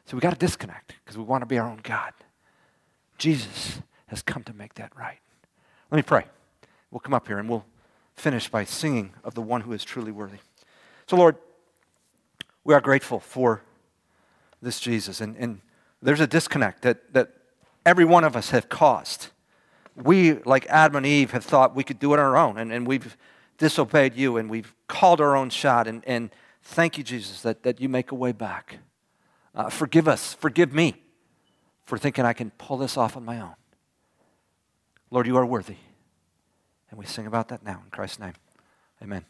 So 0.05 0.15
we 0.17 0.21
got 0.21 0.31
to 0.31 0.39
disconnect 0.39 0.95
because 1.03 1.17
we 1.17 1.23
want 1.23 1.41
to 1.41 1.45
be 1.45 1.59
our 1.59 1.69
own 1.69 1.79
God. 1.83 2.13
Jesus 3.17 3.81
has 4.07 4.21
come 4.21 4.43
to 4.43 4.53
make 4.53 4.73
that 4.75 4.91
right. 4.97 5.19
Let 5.91 5.97
me 5.97 6.03
pray. 6.03 6.25
We'll 6.91 6.99
come 6.99 7.13
up 7.13 7.27
here 7.27 7.39
and 7.39 7.49
we'll 7.49 7.65
finish 8.15 8.49
by 8.49 8.65
singing 8.65 9.13
of 9.23 9.34
the 9.34 9.41
one 9.41 9.62
who 9.62 9.73
is 9.73 9.84
truly 9.84 10.12
worthy. 10.12 10.38
So, 11.08 11.15
Lord, 11.15 11.38
we 12.63 12.73
are 12.73 12.82
grateful 12.82 13.19
for 13.19 13.62
this 14.62 14.80
Jesus. 14.80 15.21
And, 15.21 15.36
and 15.38 15.62
there's 16.01 16.19
a 16.19 16.27
disconnect 16.27 16.84
that, 16.84 17.13
that 17.13 17.34
every 17.86 18.06
one 18.06 18.23
of 18.23 18.36
us 18.36 18.51
have 18.51 18.69
caused. 18.69 19.27
We, 19.95 20.34
like 20.34 20.65
Adam 20.67 20.97
and 20.97 21.06
Eve, 21.06 21.32
have 21.32 21.43
thought 21.43 21.75
we 21.75 21.84
could 21.84 21.99
do 21.99 22.13
it 22.13 22.19
on 22.19 22.25
our 22.25 22.38
own, 22.38 22.58
and, 22.58 22.71
and 22.71 22.88
we've 22.88 23.17
disobeyed 23.58 24.15
you, 24.15 24.38
and 24.38 24.49
we've 24.49 24.73
called 24.88 25.19
our 25.19 25.36
own 25.36 25.49
shot. 25.49 25.88
And, 25.88 26.04
and 26.08 26.30
thank 26.63 26.97
you, 26.97 27.04
Jesus, 27.04 27.41
that, 27.41 27.63
that 27.63 27.82
you 27.82 27.89
make 27.89 28.12
a 28.12 28.15
way 28.15 28.32
back. 28.32 28.77
Uh, 29.54 29.69
forgive 29.69 30.08
us, 30.08 30.34
forgive 30.36 30.73
me 30.73 30.95
for 31.86 31.97
thinking 31.97 32.23
I 32.23 32.34
can 32.34 32.51
pull 32.51 32.77
this 32.77 32.95
off 32.95 33.17
on 33.17 33.25
my 33.25 33.41
own. 33.41 33.56
Lord, 35.10 35.27
you 35.27 35.36
are 35.36 35.45
worthy. 35.45 35.75
And 36.91 36.99
we 36.99 37.06
sing 37.06 37.25
about 37.25 37.47
that 37.47 37.63
now 37.63 37.82
in 37.84 37.89
Christ's 37.89 38.19
name. 38.19 38.34
Amen. 39.01 39.25